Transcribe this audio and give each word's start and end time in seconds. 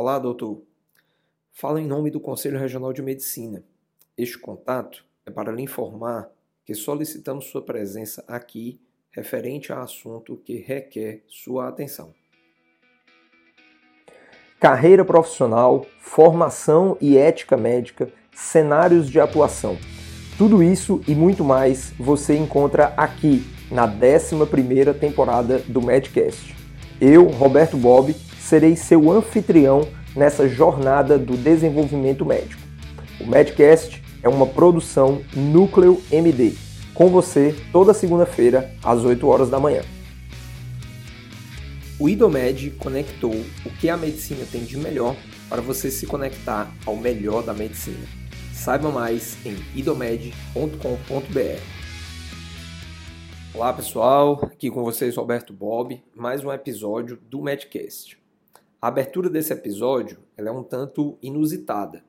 Olá, 0.00 0.16
doutor. 0.16 0.62
Falo 1.50 1.76
em 1.76 1.84
nome 1.84 2.08
do 2.08 2.20
Conselho 2.20 2.56
Regional 2.56 2.92
de 2.92 3.02
Medicina. 3.02 3.64
Este 4.16 4.38
contato 4.38 5.04
é 5.26 5.30
para 5.32 5.50
lhe 5.50 5.60
informar 5.60 6.30
que 6.64 6.72
solicitamos 6.72 7.46
sua 7.46 7.62
presença 7.62 8.24
aqui 8.28 8.80
referente 9.10 9.72
a 9.72 9.82
assunto 9.82 10.36
que 10.36 10.54
requer 10.58 11.24
sua 11.26 11.66
atenção. 11.66 12.14
Carreira 14.60 15.04
profissional, 15.04 15.84
formação 15.98 16.96
e 17.00 17.16
ética 17.16 17.56
médica, 17.56 18.08
cenários 18.32 19.10
de 19.10 19.18
atuação. 19.18 19.76
Tudo 20.38 20.62
isso 20.62 21.02
e 21.08 21.14
muito 21.16 21.42
mais 21.42 21.90
você 21.98 22.36
encontra 22.36 22.94
aqui 22.96 23.42
na 23.68 23.88
11ª 23.88 24.96
temporada 24.96 25.58
do 25.58 25.82
Medcast. 25.82 26.54
Eu, 27.00 27.24
Roberto 27.24 27.76
Bob, 27.76 28.14
serei 28.48 28.74
seu 28.76 29.12
anfitrião 29.12 29.86
nessa 30.16 30.48
jornada 30.48 31.18
do 31.18 31.36
desenvolvimento 31.36 32.24
médico. 32.24 32.62
O 33.20 33.26
Medcast 33.26 34.02
é 34.22 34.28
uma 34.28 34.46
produção 34.46 35.22
Núcleo 35.36 36.02
MD, 36.10 36.54
com 36.94 37.08
você 37.10 37.54
toda 37.70 37.92
segunda-feira 37.92 38.74
às 38.82 39.04
8 39.04 39.26
horas 39.28 39.50
da 39.50 39.60
manhã. 39.60 39.82
O 42.00 42.08
IDOMED 42.08 42.70
conectou 42.78 43.34
o 43.34 43.70
que 43.78 43.90
a 43.90 43.98
medicina 43.98 44.46
tem 44.50 44.64
de 44.64 44.78
melhor 44.78 45.14
para 45.50 45.60
você 45.60 45.90
se 45.90 46.06
conectar 46.06 46.72
ao 46.86 46.96
melhor 46.96 47.42
da 47.42 47.52
medicina. 47.52 48.06
Saiba 48.54 48.90
mais 48.90 49.36
em 49.44 49.56
idomed.com.br. 49.74 51.60
Olá 53.52 53.74
pessoal, 53.74 54.40
aqui 54.44 54.70
com 54.70 54.82
vocês 54.82 55.16
Roberto 55.16 55.52
Bob, 55.52 56.02
mais 56.14 56.42
um 56.42 56.50
episódio 56.50 57.18
do 57.28 57.42
Medcast. 57.42 58.27
A 58.80 58.86
abertura 58.86 59.28
desse 59.28 59.52
episódio 59.52 60.18
é 60.36 60.48
um 60.52 60.62
tanto 60.62 61.18
inusitada. 61.20 62.04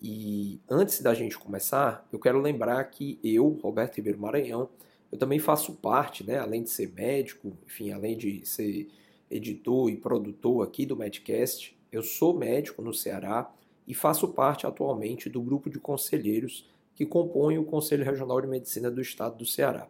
E 0.00 0.60
antes 0.70 1.02
da 1.02 1.12
gente 1.12 1.36
começar, 1.36 2.06
eu 2.12 2.20
quero 2.20 2.40
lembrar 2.40 2.84
que 2.84 3.18
eu, 3.24 3.48
Roberto 3.60 3.96
Ribeiro 3.96 4.20
Maranhão, 4.20 4.68
eu 5.10 5.18
também 5.18 5.40
faço 5.40 5.74
parte, 5.74 6.24
né, 6.24 6.38
além 6.38 6.62
de 6.62 6.70
ser 6.70 6.92
médico, 6.92 7.58
enfim, 7.66 7.90
além 7.90 8.16
de 8.16 8.46
ser 8.46 8.88
editor 9.28 9.90
e 9.90 9.96
produtor 9.96 10.64
aqui 10.64 10.86
do 10.86 10.96
Medcast, 10.96 11.76
eu 11.90 12.02
sou 12.02 12.32
médico 12.32 12.80
no 12.80 12.94
Ceará 12.94 13.52
e 13.84 13.92
faço 13.92 14.28
parte 14.28 14.68
atualmente 14.68 15.28
do 15.28 15.42
grupo 15.42 15.68
de 15.68 15.80
conselheiros 15.80 16.70
que 16.94 17.04
compõem 17.04 17.58
o 17.58 17.64
Conselho 17.64 18.04
Regional 18.04 18.40
de 18.40 18.46
Medicina 18.46 18.88
do 18.88 19.00
Estado 19.00 19.36
do 19.36 19.44
Ceará. 19.44 19.88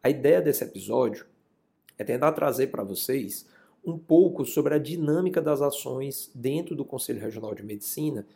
A 0.00 0.08
ideia 0.08 0.40
desse 0.40 0.62
episódio 0.62 1.26
é 1.98 2.04
tentar 2.04 2.30
trazer 2.32 2.68
para 2.68 2.84
vocês 2.84 3.48
um 3.86 3.96
pouco 3.96 4.44
sobre 4.44 4.74
a 4.74 4.78
dinâmica 4.78 5.40
das 5.40 5.62
ações 5.62 6.30
dentro 6.34 6.74
do 6.74 6.84
Conselho 6.84 7.20
Regional 7.20 7.54
de 7.54 7.62
Medicina 7.62 8.26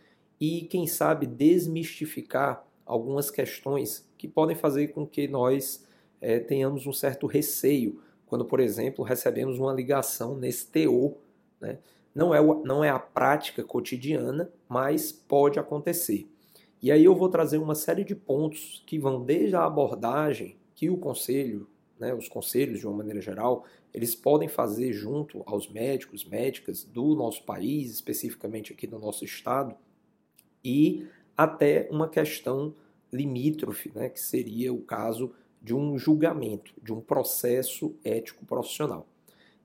e, 0.40 0.62
quem 0.62 0.86
sabe, 0.86 1.26
desmistificar 1.26 2.64
algumas 2.86 3.30
questões 3.30 4.08
que 4.16 4.28
podem 4.28 4.56
fazer 4.56 4.88
com 4.88 5.06
que 5.06 5.26
nós 5.26 5.84
é, 6.20 6.38
tenhamos 6.38 6.86
um 6.86 6.92
certo 6.92 7.26
receio 7.26 8.00
quando, 8.26 8.44
por 8.44 8.60
exemplo, 8.60 9.04
recebemos 9.04 9.58
uma 9.58 9.72
ligação 9.72 10.36
nesse 10.36 10.70
TO, 10.70 11.16
né? 11.60 11.78
Não 12.14 12.34
é, 12.34 12.40
não 12.64 12.82
é 12.82 12.88
a 12.88 12.98
prática 12.98 13.62
cotidiana, 13.62 14.50
mas 14.68 15.12
pode 15.12 15.58
acontecer. 15.58 16.28
E 16.82 16.90
aí 16.90 17.04
eu 17.04 17.14
vou 17.14 17.28
trazer 17.28 17.58
uma 17.58 17.74
série 17.74 18.04
de 18.04 18.14
pontos 18.14 18.82
que 18.86 18.98
vão 18.98 19.24
desde 19.24 19.54
a 19.54 19.64
abordagem 19.64 20.56
que 20.74 20.90
o 20.90 20.96
conselho, 20.96 21.68
né, 21.98 22.14
os 22.14 22.28
conselhos 22.28 22.80
de 22.80 22.86
uma 22.86 22.96
maneira 22.96 23.20
geral, 23.20 23.64
eles 23.92 24.14
podem 24.14 24.48
fazer 24.48 24.92
junto 24.92 25.42
aos 25.46 25.68
médicos, 25.68 26.24
médicas 26.24 26.84
do 26.84 27.14
nosso 27.14 27.44
país, 27.44 27.90
especificamente 27.90 28.72
aqui 28.72 28.86
do 28.86 28.98
nosso 28.98 29.24
estado, 29.24 29.74
e 30.64 31.06
até 31.36 31.88
uma 31.90 32.08
questão 32.08 32.74
limítrofe, 33.12 33.90
né, 33.94 34.08
que 34.08 34.20
seria 34.20 34.72
o 34.72 34.82
caso 34.82 35.32
de 35.60 35.74
um 35.74 35.98
julgamento, 35.98 36.72
de 36.82 36.92
um 36.92 37.00
processo 37.00 37.94
ético 38.04 38.44
profissional. 38.46 39.06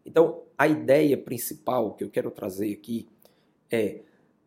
Então, 0.06 0.44
a 0.58 0.68
ideia 0.68 1.18
principal 1.18 1.94
que 1.94 2.03
eu 2.03 2.09
quero 2.09 2.31
trazer 2.31 2.72
aqui 2.72 3.08
é, 3.72 4.02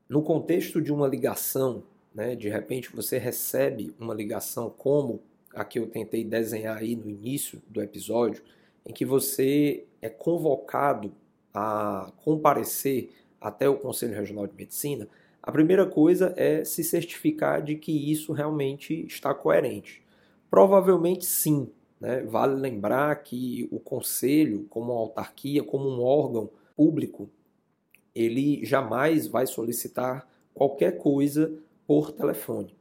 no 0.08 0.22
contexto 0.22 0.80
de 0.80 0.92
uma 0.92 1.06
ligação, 1.06 1.84
né, 2.14 2.34
de 2.34 2.48
repente 2.48 2.94
você 2.94 3.18
recebe 3.18 3.94
uma 3.98 4.14
ligação 4.14 4.70
como 4.70 5.22
a 5.54 5.64
que 5.64 5.78
eu 5.78 5.86
tentei 5.86 6.24
desenhar 6.24 6.76
aí 6.76 6.94
no 6.94 7.08
início 7.08 7.62
do 7.68 7.82
episódio, 7.82 8.42
em 8.88 8.92
que 8.92 9.04
você 9.04 9.84
é 10.00 10.08
convocado 10.08 11.12
a 11.52 12.10
comparecer 12.24 13.10
até 13.40 13.68
o 13.68 13.76
Conselho 13.76 14.14
Regional 14.14 14.46
de 14.46 14.56
Medicina, 14.56 15.06
a 15.42 15.52
primeira 15.52 15.86
coisa 15.86 16.32
é 16.36 16.64
se 16.64 16.82
certificar 16.82 17.62
de 17.62 17.76
que 17.76 18.10
isso 18.10 18.32
realmente 18.32 19.06
está 19.06 19.34
coerente. 19.34 20.02
Provavelmente 20.50 21.26
sim, 21.26 21.70
né? 22.00 22.22
Vale 22.22 22.54
lembrar 22.54 23.14
que 23.22 23.68
o 23.70 23.78
conselho, 23.78 24.66
como 24.70 24.92
autarquia, 24.92 25.62
como 25.62 25.88
um 25.88 26.02
órgão 26.02 26.50
público, 26.76 27.28
ele 28.14 28.64
jamais 28.64 29.26
vai 29.26 29.46
solicitar 29.46 30.28
qualquer 30.54 30.98
coisa 30.98 31.52
por 31.86 32.12
telefone. 32.12 32.74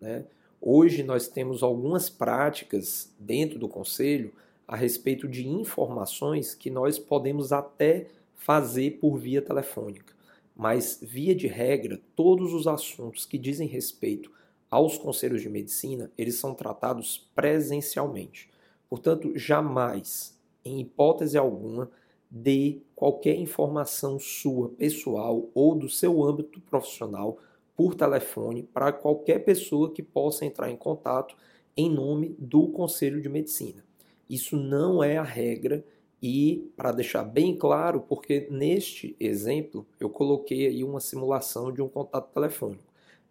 Né? 0.00 0.24
Hoje 0.60 1.02
nós 1.02 1.28
temos 1.28 1.62
algumas 1.62 2.10
práticas 2.10 3.12
dentro 3.18 3.58
do 3.58 3.68
conselho 3.68 4.32
a 4.66 4.74
respeito 4.74 5.28
de 5.28 5.46
informações 5.46 6.54
que 6.54 6.70
nós 6.70 6.98
podemos 6.98 7.52
até 7.52 8.06
fazer 8.34 8.98
por 8.98 9.16
via 9.16 9.40
telefônica. 9.40 10.14
Mas, 10.54 10.98
via 11.02 11.34
de 11.34 11.46
regra, 11.46 12.00
todos 12.14 12.54
os 12.54 12.66
assuntos 12.66 13.26
que 13.26 13.38
dizem 13.38 13.68
respeito 13.68 14.30
aos 14.70 14.98
conselhos 14.98 15.42
de 15.42 15.48
medicina, 15.48 16.10
eles 16.16 16.36
são 16.36 16.54
tratados 16.54 17.28
presencialmente. 17.34 18.50
Portanto, 18.88 19.36
jamais, 19.36 20.38
em 20.64 20.80
hipótese 20.80 21.36
alguma, 21.36 21.90
dê 22.30 22.80
qualquer 22.94 23.36
informação 23.36 24.18
sua, 24.18 24.70
pessoal 24.70 25.48
ou 25.54 25.74
do 25.74 25.88
seu 25.88 26.24
âmbito 26.24 26.60
profissional 26.60 27.38
por 27.76 27.94
telefone 27.94 28.62
para 28.62 28.92
qualquer 28.92 29.40
pessoa 29.44 29.92
que 29.92 30.02
possa 30.02 30.44
entrar 30.44 30.70
em 30.70 30.76
contato 30.76 31.36
em 31.76 31.90
nome 31.90 32.34
do 32.38 32.68
Conselho 32.68 33.20
de 33.20 33.28
Medicina. 33.28 33.85
Isso 34.28 34.56
não 34.56 35.02
é 35.02 35.16
a 35.16 35.22
regra 35.22 35.84
e 36.22 36.70
para 36.76 36.92
deixar 36.92 37.22
bem 37.22 37.56
claro, 37.56 38.00
porque 38.00 38.48
neste 38.50 39.14
exemplo 39.20 39.86
eu 40.00 40.08
coloquei 40.08 40.66
aí 40.66 40.82
uma 40.82 41.00
simulação 41.00 41.72
de 41.72 41.82
um 41.82 41.88
contato 41.88 42.32
telefônico. 42.32 42.82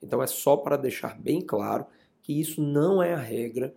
Então 0.02 0.22
é 0.22 0.28
só 0.28 0.56
para 0.56 0.78
deixar 0.78 1.20
bem 1.20 1.42
claro 1.42 1.86
que 2.22 2.40
isso 2.40 2.62
não 2.62 3.02
é 3.02 3.14
a 3.14 3.20
regra 3.20 3.74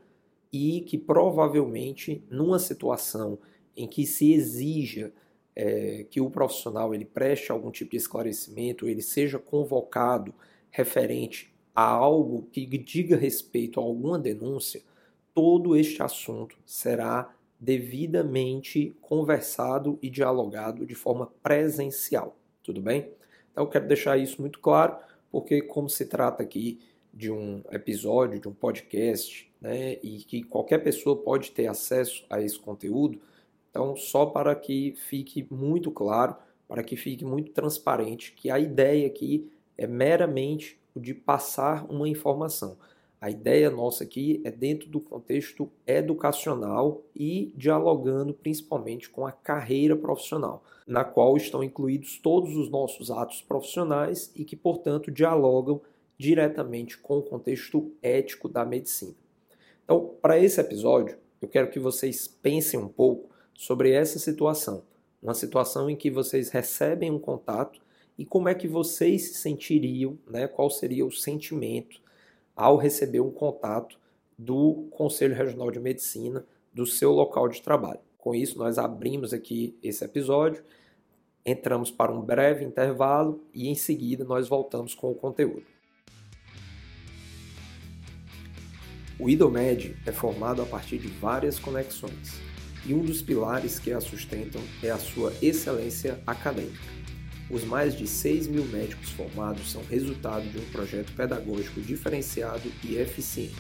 e 0.53 0.83
que 0.83 0.97
provavelmente 0.97 2.23
numa 2.31 2.59
situação 2.59 3.39
em 3.77 3.87
que 3.87 4.07
se 4.07 4.33
exija 4.33 5.13
é, 5.55 6.07
que 6.09 6.21
o 6.21 6.31
profissional 6.31 6.95
ele 6.95 7.05
preste 7.05 7.51
algum 7.51 7.71
tipo 7.71 7.91
de 7.91 7.97
esclarecimento, 7.97 8.89
ele 8.89 9.03
seja 9.03 9.39
convocado 9.39 10.33
referente 10.71 11.53
a 11.75 11.83
algo 11.83 12.49
que 12.53 12.67
diga 12.67 13.17
respeito 13.17 13.81
a 13.81 13.83
alguma 13.83 14.19
denúncia, 14.19 14.83
todo 15.39 15.77
este 15.77 16.03
assunto 16.03 16.57
será 16.67 17.33
devidamente 17.61 18.97
conversado 19.01 19.97
e 20.03 20.11
dialogado 20.11 20.85
de 20.85 20.97
forma 20.97 21.31
presencial, 21.41 22.37
tudo 22.61 22.83
bem? 22.83 23.13
Então 23.53 23.63
eu 23.63 23.71
quero 23.71 23.87
deixar 23.87 24.19
isso 24.19 24.41
muito 24.41 24.59
claro, 24.59 24.97
porque 25.31 25.63
como 25.63 25.89
se 25.89 26.07
trata 26.07 26.43
aqui 26.43 26.81
de 27.15 27.31
um 27.31 27.63
episódio, 27.71 28.41
de 28.41 28.49
um 28.49 28.53
podcast, 28.53 29.49
né, 29.61 29.93
e 30.03 30.25
que 30.27 30.43
qualquer 30.43 30.79
pessoa 30.79 31.17
pode 31.23 31.53
ter 31.53 31.69
acesso 31.69 32.27
a 32.29 32.43
esse 32.43 32.59
conteúdo. 32.59 33.21
Então, 33.71 33.95
só 33.95 34.27
para 34.27 34.57
que 34.57 34.97
fique 35.07 35.47
muito 35.53 35.93
claro, 35.93 36.35
para 36.67 36.83
que 36.83 36.97
fique 36.97 37.25
muito 37.25 37.53
transparente, 37.53 38.33
que 38.33 38.51
a 38.51 38.59
ideia 38.59 39.07
aqui 39.07 39.49
é 39.77 39.87
meramente 39.87 40.81
o 40.97 40.99
de 40.99 41.15
passar 41.15 41.87
uma 41.89 42.09
informação. 42.09 42.77
A 43.21 43.29
ideia 43.31 43.69
nossa 43.69 44.05
aqui 44.05 44.41
é 44.45 44.51
dentro 44.51 44.89
do 44.89 45.01
contexto 45.01 45.69
educacional 45.85 47.03
e 47.17 47.53
dialogando 47.57 48.33
principalmente 48.33 49.11
com 49.11 49.27
a 49.27 49.33
carreira 49.33 49.97
profissional, 49.97 50.63
na 50.87 51.03
qual 51.03 51.37
estão 51.37 51.65
incluídos 51.65 52.19
todos 52.19 52.57
os 52.57 52.71
nossos 52.71 53.11
atos 53.11 53.43
profissionais 53.43 54.31
e 54.37 54.45
que, 54.45 54.55
portanto, 54.55 55.11
dialogam 55.11 55.81
diretamente 56.17 56.97
com 56.97 57.19
o 57.19 57.23
contexto 57.23 57.93
ético 58.01 58.49
da 58.49 58.65
medicina. 58.65 59.15
Então, 59.85 60.15
para 60.23 60.39
esse 60.39 60.61
episódio, 60.61 61.19
eu 61.43 61.49
quero 61.49 61.71
que 61.71 61.81
vocês 61.81 62.29
pensem 62.29 62.79
um 62.79 62.89
pouco 62.89 63.31
sobre 63.53 63.91
essa 63.91 64.21
situação, 64.21 64.85
uma 65.21 65.35
situação 65.35 65.91
em 65.91 65.97
que 65.97 66.09
vocês 66.11 66.51
recebem 66.51 67.11
um 67.11 67.19
contato 67.19 67.81
e 68.17 68.25
como 68.25 68.49
é 68.49 68.55
que 68.55 68.69
vocês 68.69 69.31
se 69.31 69.35
sentiriam, 69.35 70.17
né? 70.29 70.47
Qual 70.47 70.71
seria 70.71 71.05
o 71.05 71.11
sentimento 71.11 72.01
ao 72.59 72.77
receber 72.77 73.21
um 73.21 73.31
contato 73.31 73.99
do 74.37 74.87
Conselho 74.91 75.35
Regional 75.35 75.71
de 75.71 75.81
Medicina 75.81 76.45
do 76.75 76.85
seu 76.85 77.13
local 77.13 77.49
de 77.49 77.63
trabalho. 77.63 78.01
Com 78.19 78.35
isso, 78.35 78.59
nós 78.59 78.77
abrimos 78.77 79.33
aqui 79.33 79.79
esse 79.83 80.05
episódio 80.05 80.63
Entramos 81.51 81.91
para 81.91 82.13
um 82.13 82.21
breve 82.21 82.63
intervalo 82.63 83.43
e 83.55 83.69
em 83.69 83.75
seguida 83.75 84.23
nós 84.23 84.47
voltamos 84.47 84.95
com 84.95 85.11
o 85.11 85.15
conteúdo. 85.15 85.65
O 89.19 89.31
IDOMED 89.31 89.97
é 90.05 90.13
formado 90.13 90.61
a 90.61 90.67
partir 90.67 90.99
de 90.99 91.09
várias 91.09 91.59
conexões 91.59 92.39
e 92.85 92.93
um 92.93 93.03
dos 93.03 93.23
pilares 93.23 93.79
que 93.79 93.93
a 93.95 94.01
sustentam 94.01 94.61
é 94.83 94.91
a 94.91 94.99
sua 94.99 95.33
excelência 95.41 96.21
acadêmica. 96.27 96.98
Os 97.51 97.65
mais 97.65 97.97
de 97.97 98.07
6 98.07 98.47
mil 98.47 98.65
médicos 98.67 99.09
formados 99.11 99.73
são 99.73 99.83
resultado 99.89 100.47
de 100.51 100.59
um 100.59 100.65
projeto 100.67 101.11
pedagógico 101.15 101.81
diferenciado 101.81 102.71
e 102.85 102.97
eficiente, 102.97 103.57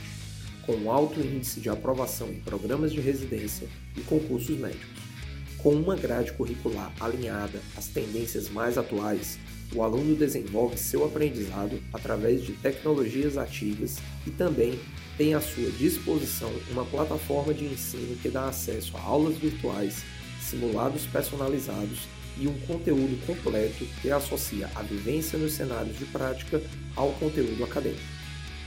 com 0.66 0.92
alto 0.92 1.20
índice 1.20 1.58
de 1.58 1.70
aprovação 1.70 2.28
em 2.28 2.40
programas 2.40 2.92
de 2.92 3.00
residência 3.00 3.66
e 3.96 4.02
concursos 4.02 4.58
médicos. 4.58 5.08
Com 5.56 5.74
uma 5.74 5.96
grade 5.96 6.32
curricular 6.32 6.92
alinhada 7.00 7.60
às 7.74 7.86
tendências 7.86 8.50
mais 8.50 8.76
atuais, 8.76 9.38
o 9.74 9.82
aluno 9.82 10.14
desenvolve 10.14 10.76
seu 10.76 11.04
aprendizado 11.06 11.82
através 11.90 12.44
de 12.44 12.52
tecnologias 12.52 13.38
ativas 13.38 13.96
e 14.26 14.30
também 14.30 14.78
tem 15.16 15.34
à 15.34 15.40
sua 15.40 15.70
disposição 15.70 16.52
uma 16.70 16.84
plataforma 16.84 17.54
de 17.54 17.64
ensino 17.64 18.16
que 18.16 18.28
dá 18.28 18.48
acesso 18.48 18.96
a 18.98 19.00
aulas 19.00 19.36
virtuais, 19.38 20.04
simulados 20.40 21.06
personalizados 21.06 22.06
e 22.40 22.46
um 22.46 22.58
conteúdo 22.60 23.18
completo 23.26 23.84
que 24.00 24.10
associa 24.10 24.70
a 24.74 24.82
vivência 24.82 25.38
nos 25.38 25.52
cenários 25.52 25.98
de 25.98 26.04
prática 26.06 26.62
ao 26.94 27.12
conteúdo 27.12 27.64
acadêmico. 27.64 28.00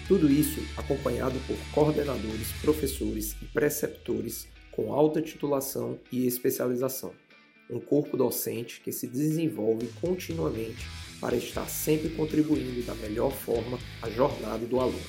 Tudo 0.08 0.30
isso 0.30 0.60
acompanhado 0.76 1.40
por 1.48 1.58
coordenadores, 1.74 2.52
professores 2.62 3.36
e 3.42 3.46
preceptores 3.46 4.48
com 4.72 4.94
alta 4.94 5.22
titulação 5.22 6.00
e 6.12 6.26
especialização. 6.26 7.14
Um 7.70 7.80
corpo 7.80 8.18
docente 8.18 8.82
que 8.82 8.92
se 8.92 9.08
desenvolve 9.08 9.88
continuamente 10.02 10.86
para 11.20 11.38
estar 11.38 11.70
sempre 11.70 12.10
contribuindo 12.10 12.82
da 12.84 12.96
melhor 12.96 13.32
forma 13.32 13.78
à 14.02 14.10
jornada 14.10 14.66
do 14.66 14.80
aluno. 14.80 15.00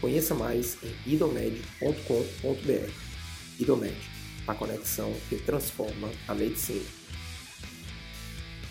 Conheça 0.00 0.34
mais 0.34 0.76
em 0.82 1.12
idomed.com.br. 1.14 2.90
Idomed, 3.58 3.96
a 4.46 4.54
conexão 4.54 5.14
que 5.28 5.36
transforma 5.36 6.10
a 6.28 6.34
medicina. 6.34 7.03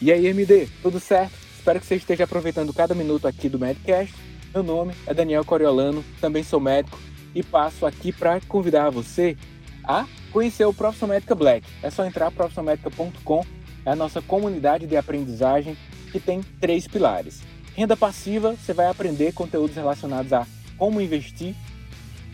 E 0.03 0.11
aí, 0.11 0.27
MD, 0.27 0.67
tudo 0.81 0.99
certo? 0.99 1.31
Espero 1.55 1.79
que 1.79 1.85
você 1.85 1.95
esteja 1.95 2.25
aproveitando 2.25 2.73
cada 2.73 2.93
minuto 2.93 3.25
aqui 3.25 3.47
do 3.47 3.57
Medcast. 3.57 4.13
Meu 4.53 4.61
nome 4.61 4.93
é 5.07 5.13
Daniel 5.13 5.45
Coriolano, 5.45 6.03
também 6.19 6.43
sou 6.43 6.59
médico 6.59 6.99
e 7.33 7.41
passo 7.41 7.85
aqui 7.85 8.11
para 8.11 8.41
convidar 8.41 8.89
você 8.89 9.37
a 9.81 10.05
conhecer 10.29 10.65
o 10.65 10.73
Profissão 10.73 11.07
Médica 11.07 11.33
Black. 11.33 11.65
É 11.81 11.89
só 11.89 12.05
entrar 12.05 12.31
profissionalmedica.com, 12.31 13.45
é 13.85 13.91
a 13.91 13.95
nossa 13.95 14.21
comunidade 14.21 14.85
de 14.87 14.97
aprendizagem 14.97 15.77
que 16.11 16.19
tem 16.19 16.43
três 16.59 16.85
pilares. 16.85 17.39
Renda 17.73 17.95
passiva, 17.95 18.57
você 18.57 18.73
vai 18.73 18.87
aprender 18.87 19.31
conteúdos 19.31 19.77
relacionados 19.77 20.33
a 20.33 20.45
como 20.77 20.99
investir. 20.99 21.55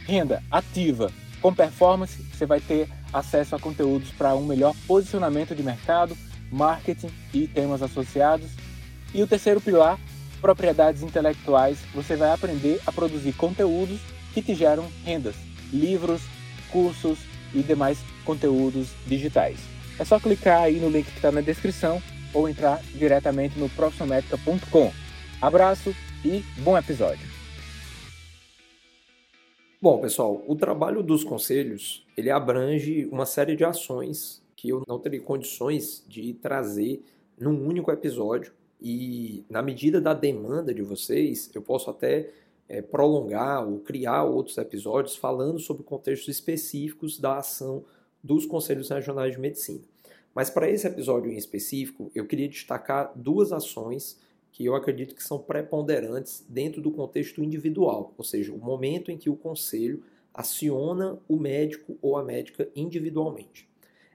Renda 0.07 0.41
ativa, 0.49 1.11
com 1.39 1.53
performance, 1.53 2.19
você 2.33 2.47
vai 2.47 2.61
ter 2.61 2.89
acesso 3.13 3.55
a 3.55 3.59
conteúdos 3.59 4.09
para 4.09 4.33
um 4.33 4.43
melhor 4.43 4.73
posicionamento 4.87 5.53
de 5.53 5.61
mercado, 5.61 6.17
marketing 6.51 7.09
e 7.33 7.47
temas 7.47 7.81
associados. 7.81 8.49
E 9.13 9.21
o 9.21 9.27
terceiro 9.27 9.59
pilar, 9.59 9.99
propriedades 10.41 11.01
intelectuais, 11.01 11.79
você 11.93 12.15
vai 12.15 12.31
aprender 12.31 12.79
a 12.85 12.91
produzir 12.91 13.33
conteúdos 13.33 13.99
que 14.33 14.41
te 14.41 14.53
geram 14.53 14.87
rendas, 15.03 15.35
livros, 15.71 16.21
cursos 16.71 17.19
e 17.53 17.61
demais 17.61 17.99
conteúdos 18.23 18.89
digitais. 19.07 19.57
É 19.97 20.05
só 20.05 20.19
clicar 20.19 20.61
aí 20.61 20.79
no 20.79 20.89
link 20.89 21.05
que 21.05 21.17
está 21.17 21.31
na 21.31 21.41
descrição 21.41 22.01
ou 22.33 22.47
entrar 22.47 22.81
diretamente 22.95 23.57
no 23.59 23.69
profissionalmedica.com. 23.69 24.91
Abraço 25.41 25.95
e 26.23 26.43
bom 26.59 26.77
episódio. 26.77 27.27
Bom, 29.81 29.99
pessoal, 29.99 30.43
o 30.45 30.55
trabalho 30.55 31.01
dos 31.01 31.23
conselhos, 31.23 32.05
ele 32.17 32.29
abrange 32.29 33.07
uma 33.11 33.25
série 33.25 33.55
de 33.55 33.63
ações 33.63 34.41
que 34.59 34.67
eu 34.67 34.83
não 34.85 34.99
teria 34.99 35.21
condições 35.21 36.03
de 36.05 36.33
trazer 36.33 37.01
num 37.39 37.65
único 37.65 37.89
episódio. 37.91 38.51
E 38.81 39.45
na 39.49 39.61
medida 39.61 40.01
da 40.01 40.13
demanda 40.13 40.73
de 40.73 40.81
vocês, 40.81 41.49
eu 41.55 41.61
posso 41.61 41.89
até 41.89 42.29
é, 42.67 42.81
prolongar 42.81 43.65
ou 43.65 43.79
criar 43.79 44.25
outros 44.25 44.57
episódios 44.57 45.15
falando 45.15 45.59
sobre 45.59 45.83
contextos 45.83 46.27
específicos 46.27 47.17
da 47.17 47.37
ação 47.37 47.85
dos 48.21 48.45
conselhos 48.45 48.89
regionais 48.89 49.31
de 49.31 49.39
medicina. 49.39 49.79
Mas 50.35 50.49
para 50.49 50.69
esse 50.69 50.85
episódio 50.85 51.31
em 51.31 51.37
específico, 51.37 52.11
eu 52.13 52.25
queria 52.25 52.49
destacar 52.49 53.13
duas 53.15 53.53
ações 53.53 54.19
que 54.51 54.65
eu 54.65 54.75
acredito 54.75 55.15
que 55.15 55.23
são 55.23 55.39
preponderantes 55.39 56.45
dentro 56.49 56.81
do 56.81 56.91
contexto 56.91 57.41
individual, 57.41 58.13
ou 58.17 58.25
seja, 58.25 58.51
o 58.51 58.57
momento 58.57 59.09
em 59.09 59.17
que 59.17 59.29
o 59.29 59.37
conselho 59.37 60.03
aciona 60.33 61.17
o 61.29 61.37
médico 61.37 61.97
ou 62.01 62.17
a 62.17 62.23
médica 62.25 62.69
individualmente. 62.75 63.68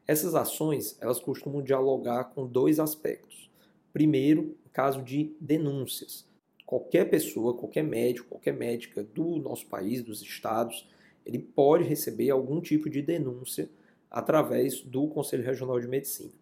Essas 0.07 0.35
ações, 0.35 0.99
elas 1.01 1.19
costumam 1.19 1.63
dialogar 1.63 2.25
com 2.25 2.47
dois 2.47 2.79
aspectos. 2.79 3.51
Primeiro, 3.93 4.55
caso 4.73 5.03
de 5.03 5.35
denúncias. 5.41 6.27
Qualquer 6.67 7.09
pessoa, 7.09 7.57
qualquer 7.57 7.85
médico, 7.85 8.29
qualquer 8.29 8.53
médica 8.53 9.03
do 9.03 9.37
nosso 9.37 9.67
país, 9.67 10.03
dos 10.03 10.21
estados, 10.21 10.87
ele 11.25 11.39
pode 11.39 11.85
receber 11.85 12.29
algum 12.31 12.61
tipo 12.61 12.91
de 12.91 13.01
denúncia 13.01 13.71
através 14.11 14.81
do 14.83 15.09
Conselho 15.09 15.45
Regional 15.45 15.81
de 15.81 15.89
Medicina. 15.89 16.33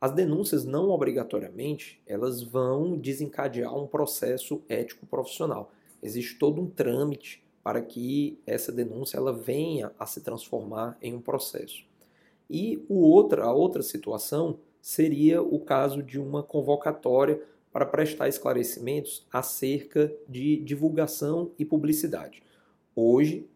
As 0.00 0.12
denúncias 0.12 0.64
não 0.64 0.90
obrigatoriamente, 0.90 2.00
elas 2.06 2.40
vão 2.42 2.96
desencadear 2.96 3.76
um 3.76 3.86
processo 3.86 4.62
ético 4.68 5.06
profissional. 5.06 5.72
Existe 6.00 6.38
todo 6.38 6.60
um 6.62 6.70
trâmite 6.70 7.42
para 7.64 7.82
que 7.82 8.38
essa 8.46 8.70
denúncia 8.70 9.16
ela 9.16 9.32
venha 9.32 9.90
a 9.98 10.06
se 10.06 10.20
transformar 10.20 10.96
em 11.02 11.14
um 11.14 11.20
processo. 11.20 11.87
E 12.50 12.84
o 12.88 13.00
outra, 13.00 13.44
a 13.44 13.52
outra 13.52 13.82
situação 13.82 14.58
seria 14.80 15.42
o 15.42 15.60
caso 15.60 16.02
de 16.02 16.18
uma 16.18 16.42
convocatória 16.42 17.42
para 17.72 17.84
prestar 17.84 18.28
esclarecimentos 18.28 19.26
acerca 19.32 20.12
de 20.28 20.56
divulgação 20.56 21.52
e 21.58 21.64
publicidade. 21.64 22.42
Hoje, 22.96 23.46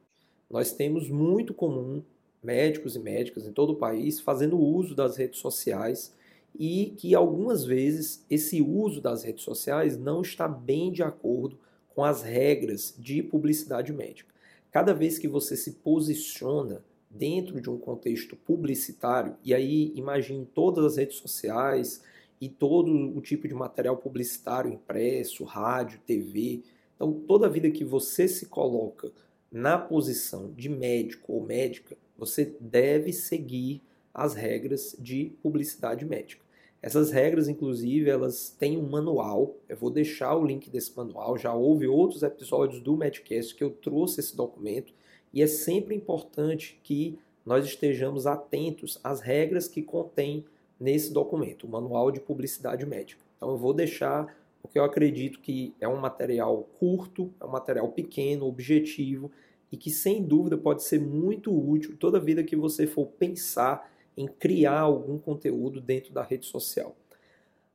nós 0.50 0.72
temos 0.72 1.08
muito 1.08 1.54
comum 1.54 2.02
médicos 2.42 2.94
e 2.96 2.98
médicas 2.98 3.46
em 3.46 3.52
todo 3.52 3.70
o 3.70 3.76
país 3.76 4.20
fazendo 4.20 4.58
uso 4.58 4.94
das 4.94 5.16
redes 5.16 5.40
sociais 5.40 6.14
e 6.58 6.94
que 6.98 7.14
algumas 7.14 7.64
vezes 7.64 8.24
esse 8.28 8.60
uso 8.60 9.00
das 9.00 9.22
redes 9.24 9.42
sociais 9.42 9.96
não 9.96 10.20
está 10.20 10.46
bem 10.46 10.92
de 10.92 11.02
acordo 11.02 11.58
com 11.94 12.04
as 12.04 12.22
regras 12.22 12.94
de 12.98 13.22
publicidade 13.22 13.92
médica. 13.92 14.32
Cada 14.70 14.92
vez 14.92 15.18
que 15.18 15.28
você 15.28 15.56
se 15.56 15.72
posiciona 15.72 16.84
dentro 17.12 17.60
de 17.60 17.68
um 17.68 17.78
contexto 17.78 18.36
publicitário, 18.36 19.36
e 19.44 19.54
aí 19.54 19.92
imagine 19.94 20.46
todas 20.46 20.84
as 20.84 20.96
redes 20.96 21.18
sociais 21.18 22.02
e 22.40 22.48
todo 22.48 22.90
o 23.16 23.20
tipo 23.20 23.46
de 23.46 23.54
material 23.54 23.96
publicitário 23.96 24.72
impresso, 24.72 25.44
rádio, 25.44 26.00
TV. 26.06 26.62
Então, 26.96 27.12
toda 27.12 27.48
vida 27.48 27.70
que 27.70 27.84
você 27.84 28.26
se 28.26 28.46
coloca 28.46 29.12
na 29.50 29.78
posição 29.78 30.50
de 30.52 30.68
médico 30.68 31.34
ou 31.34 31.44
médica, 31.44 31.96
você 32.16 32.56
deve 32.58 33.12
seguir 33.12 33.82
as 34.14 34.34
regras 34.34 34.96
de 34.98 35.32
publicidade 35.42 36.04
médica. 36.04 36.42
Essas 36.80 37.12
regras, 37.12 37.46
inclusive, 37.46 38.10
elas 38.10 38.50
têm 38.58 38.76
um 38.76 38.88
manual. 38.88 39.54
Eu 39.68 39.76
vou 39.76 39.88
deixar 39.88 40.34
o 40.34 40.44
link 40.44 40.68
desse 40.68 40.96
manual. 40.96 41.38
Já 41.38 41.54
houve 41.54 41.86
outros 41.86 42.24
episódios 42.24 42.80
do 42.80 42.96
Medcast 42.96 43.54
que 43.54 43.62
eu 43.62 43.70
trouxe 43.70 44.18
esse 44.18 44.36
documento 44.36 44.92
e 45.32 45.42
é 45.42 45.46
sempre 45.46 45.94
importante 45.94 46.78
que 46.82 47.18
nós 47.44 47.64
estejamos 47.64 48.26
atentos 48.26 49.00
às 49.02 49.20
regras 49.20 49.66
que 49.66 49.82
contém 49.82 50.44
nesse 50.78 51.12
documento, 51.12 51.64
o 51.64 51.70
Manual 51.70 52.10
de 52.10 52.20
Publicidade 52.20 52.84
Médica. 52.86 53.22
Então 53.36 53.50
eu 53.50 53.56
vou 53.56 53.72
deixar, 53.72 54.36
porque 54.60 54.78
eu 54.78 54.84
acredito 54.84 55.40
que 55.40 55.74
é 55.80 55.88
um 55.88 55.96
material 55.96 56.68
curto, 56.78 57.32
é 57.40 57.44
um 57.44 57.50
material 57.50 57.88
pequeno, 57.88 58.46
objetivo 58.46 59.30
e 59.70 59.76
que 59.76 59.90
sem 59.90 60.22
dúvida 60.22 60.58
pode 60.58 60.82
ser 60.82 61.00
muito 61.00 61.52
útil 61.52 61.96
toda 61.96 62.20
vida 62.20 62.44
que 62.44 62.54
você 62.54 62.86
for 62.86 63.06
pensar 63.06 63.90
em 64.16 64.26
criar 64.26 64.80
algum 64.80 65.18
conteúdo 65.18 65.80
dentro 65.80 66.12
da 66.12 66.22
rede 66.22 66.46
social. 66.46 66.94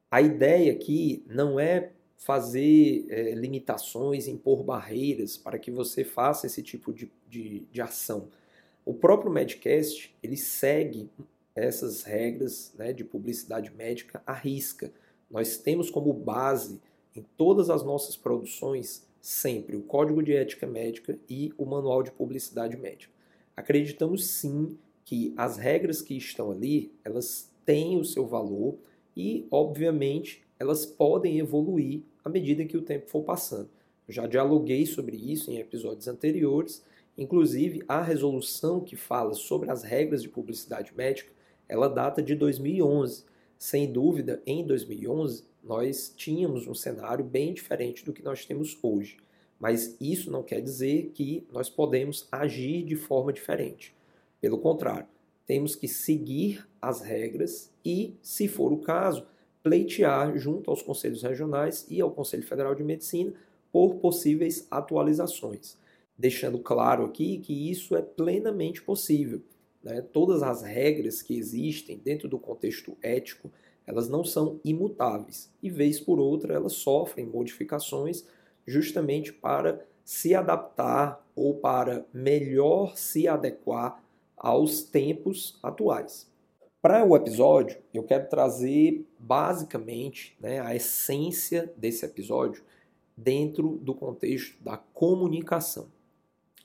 A 0.09 0.21
ideia 0.21 0.71
aqui 0.71 1.23
não 1.27 1.59
é 1.59 1.91
fazer 2.17 3.05
é, 3.09 3.31
limitações, 3.35 4.27
impor 4.27 4.63
barreiras 4.63 5.37
para 5.37 5.59
que 5.59 5.71
você 5.71 6.03
faça 6.03 6.47
esse 6.47 6.63
tipo 6.63 6.91
de, 6.91 7.11
de, 7.29 7.59
de 7.71 7.81
ação. 7.81 8.27
O 8.83 8.93
próprio 8.93 9.31
Medcast, 9.31 10.15
ele 10.23 10.35
segue 10.35 11.09
essas 11.55 12.03
regras 12.03 12.73
né, 12.77 12.91
de 12.91 13.03
publicidade 13.03 13.71
médica 13.71 14.21
à 14.25 14.33
risca. 14.33 14.91
Nós 15.29 15.57
temos 15.57 15.89
como 15.89 16.13
base 16.13 16.81
em 17.15 17.25
todas 17.35 17.69
as 17.69 17.83
nossas 17.83 18.15
produções 18.15 19.07
sempre 19.19 19.75
o 19.75 19.81
Código 19.81 20.23
de 20.23 20.33
Ética 20.33 20.65
Médica 20.65 21.19
e 21.29 21.51
o 21.57 21.65
Manual 21.65 22.01
de 22.01 22.11
Publicidade 22.11 22.77
Médica. 22.77 23.13
Acreditamos 23.55 24.25
sim 24.27 24.77
que 25.03 25.33
as 25.35 25.57
regras 25.57 26.01
que 26.01 26.15
estão 26.15 26.51
ali, 26.51 26.93
elas 27.03 27.51
têm 27.65 27.99
o 27.99 28.05
seu 28.05 28.25
valor 28.25 28.77
e, 29.17 29.47
obviamente, 29.49 30.43
elas 30.59 30.85
podem 30.85 31.39
evoluir 31.39 32.03
à 32.23 32.29
medida 32.29 32.63
que 32.65 32.77
o 32.77 32.83
tempo 32.83 33.09
for 33.09 33.23
passando. 33.23 33.67
Eu 34.07 34.13
já 34.13 34.27
dialoguei 34.27 34.85
sobre 34.85 35.17
isso 35.17 35.49
em 35.49 35.57
episódios 35.57 36.07
anteriores, 36.07 36.85
inclusive 37.17 37.83
a 37.87 37.99
resolução 37.99 38.79
que 38.79 38.95
fala 38.95 39.33
sobre 39.33 39.71
as 39.71 39.81
regras 39.81 40.21
de 40.21 40.29
publicidade 40.29 40.93
médica, 40.95 41.31
ela 41.67 41.89
data 41.89 42.21
de 42.21 42.35
2011. 42.35 43.25
Sem 43.57 43.91
dúvida, 43.91 44.39
em 44.45 44.63
2011, 44.63 45.45
nós 45.63 46.13
tínhamos 46.15 46.67
um 46.67 46.75
cenário 46.75 47.25
bem 47.25 47.55
diferente 47.55 48.05
do 48.05 48.13
que 48.13 48.23
nós 48.23 48.45
temos 48.45 48.77
hoje. 48.83 49.17
Mas 49.59 49.97
isso 49.99 50.29
não 50.29 50.43
quer 50.43 50.61
dizer 50.61 51.09
que 51.15 51.43
nós 51.51 51.71
podemos 51.71 52.27
agir 52.31 52.83
de 52.83 52.95
forma 52.95 53.33
diferente. 53.33 53.95
Pelo 54.39 54.59
contrário, 54.59 55.07
temos 55.47 55.75
que 55.75 55.87
seguir 55.87 56.67
as 56.81 57.01
regras 57.01 57.71
e, 57.83 58.15
se 58.21 58.49
for 58.49 58.73
o 58.73 58.79
caso, 58.79 59.25
pleitear 59.63 60.37
junto 60.37 60.69
aos 60.69 60.81
conselhos 60.81 61.23
regionais 61.23 61.87
e 61.89 62.01
ao 62.01 62.11
Conselho 62.11 62.43
Federal 62.43 62.75
de 62.75 62.83
Medicina 62.83 63.33
por 63.71 63.95
possíveis 63.95 64.67
atualizações. 64.69 65.77
Deixando 66.17 66.59
claro 66.59 67.05
aqui 67.05 67.39
que 67.39 67.71
isso 67.71 67.95
é 67.95 68.01
plenamente 68.01 68.81
possível. 68.81 69.41
Né? 69.81 70.01
Todas 70.01 70.43
as 70.43 70.63
regras 70.63 71.21
que 71.21 71.37
existem 71.37 71.97
dentro 71.97 72.27
do 72.27 72.37
contexto 72.37 72.97
ético, 73.01 73.49
elas 73.85 74.09
não 74.09 74.23
são 74.23 74.59
imutáveis 74.65 75.49
e, 75.63 75.69
vez 75.69 75.99
por 75.99 76.19
outra, 76.19 76.53
elas 76.53 76.73
sofrem 76.73 77.25
modificações 77.25 78.25
justamente 78.65 79.31
para 79.31 79.85
se 80.03 80.35
adaptar 80.35 81.25
ou 81.35 81.55
para 81.55 82.05
melhor 82.13 82.97
se 82.97 83.27
adequar 83.27 84.03
aos 84.37 84.83
tempos 84.83 85.57
atuais. 85.63 86.27
Para 86.81 87.03
o 87.03 87.15
episódio, 87.15 87.79
eu 87.93 88.03
quero 88.03 88.29
trazer 88.29 89.05
basicamente 89.17 90.37
né, 90.39 90.59
a 90.59 90.75
essência 90.75 91.73
desse 91.75 92.05
episódio 92.05 92.63
dentro 93.15 93.79
do 93.81 93.95
contexto 93.95 94.63
da 94.63 94.77
comunicação. 94.77 95.87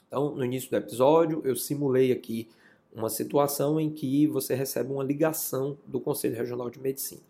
Então, 0.07 0.35
no 0.35 0.45
início 0.45 0.71
do 0.71 0.76
episódio, 0.76 1.41
eu 1.45 1.57
simulei 1.57 2.12
aqui 2.12 2.47
uma 2.95 3.09
situação 3.09 3.81
em 3.81 3.91
que 3.91 4.26
você 4.26 4.55
recebe 4.55 4.93
uma 4.93 5.02
ligação 5.02 5.79
do 5.87 5.99
Conselho 5.99 6.37
Regional 6.37 6.69
de 6.69 6.79
Medicina. 6.79 7.23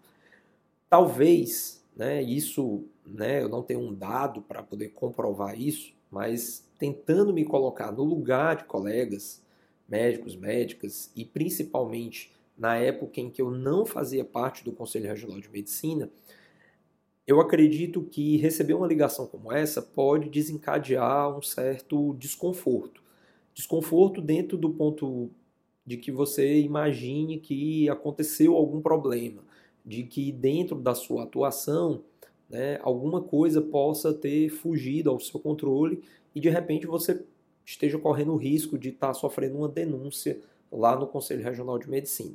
Talvez, 0.91 1.83
né, 1.97 2.21
isso, 2.21 2.85
né, 3.07 3.43
eu 3.43 3.49
não 3.49 3.63
tenho 3.63 3.81
um 3.81 3.95
dado 3.95 4.43
para 4.43 4.63
poder 4.63 4.89
comprovar 4.89 5.59
isso, 5.59 5.95
mas 6.11 6.69
tentando 6.79 7.33
me 7.33 7.45
colocar 7.45 7.93
no 7.93 8.03
lugar 8.03 8.57
de 8.57 8.65
colegas 8.65 9.42
médicos, 9.93 10.35
médicas, 10.35 11.13
e 11.15 11.23
principalmente 11.23 12.33
na 12.57 12.77
época 12.77 13.21
em 13.21 13.29
que 13.29 13.43
eu 13.43 13.51
não 13.51 13.85
fazia 13.85 14.25
parte 14.25 14.65
do 14.65 14.73
Conselho 14.73 15.07
Regional 15.07 15.39
de 15.39 15.51
Medicina, 15.51 16.11
eu 17.27 17.43
acredito 17.43 18.03
que 18.03 18.39
receber 18.39 18.73
uma 18.73 18.87
ligação 18.87 19.27
como 19.27 19.53
essa 19.53 19.83
pode 19.83 20.31
desencadear 20.31 21.37
um 21.37 21.43
certo 21.43 22.15
desconforto. 22.15 23.03
Desconforto 23.53 24.23
dentro 24.23 24.57
do 24.57 24.71
ponto 24.71 25.31
de 25.85 25.99
que 25.99 26.11
você 26.11 26.59
imagine 26.61 27.39
que 27.39 27.87
aconteceu 27.91 28.57
algum 28.57 28.81
problema, 28.81 29.45
de 29.85 30.05
que 30.05 30.33
dentro 30.33 30.77
da 30.77 30.95
sua 30.95 31.25
atuação 31.25 32.03
né, 32.49 32.79
alguma 32.83 33.21
coisa 33.21 33.61
possa 33.61 34.15
ter 34.15 34.49
fugido 34.49 35.11
ao 35.11 35.21
seu 35.21 35.39
controle 35.39 36.03
e 36.35 36.41
de 36.41 36.49
repente 36.49 36.87
você 36.87 37.23
esteja 37.65 37.99
correndo 37.99 38.33
o 38.33 38.37
risco 38.37 38.79
de 38.79 38.91
estar 38.91 39.09
tá 39.09 39.15
sofrendo 39.15 39.59
uma 39.59 39.69
denúncia 39.69 40.41
lá 40.71 40.97
no 40.97 41.07
Conselho 41.07 41.43
Regional 41.43 41.79
de 41.79 41.89
Medicina. 41.89 42.35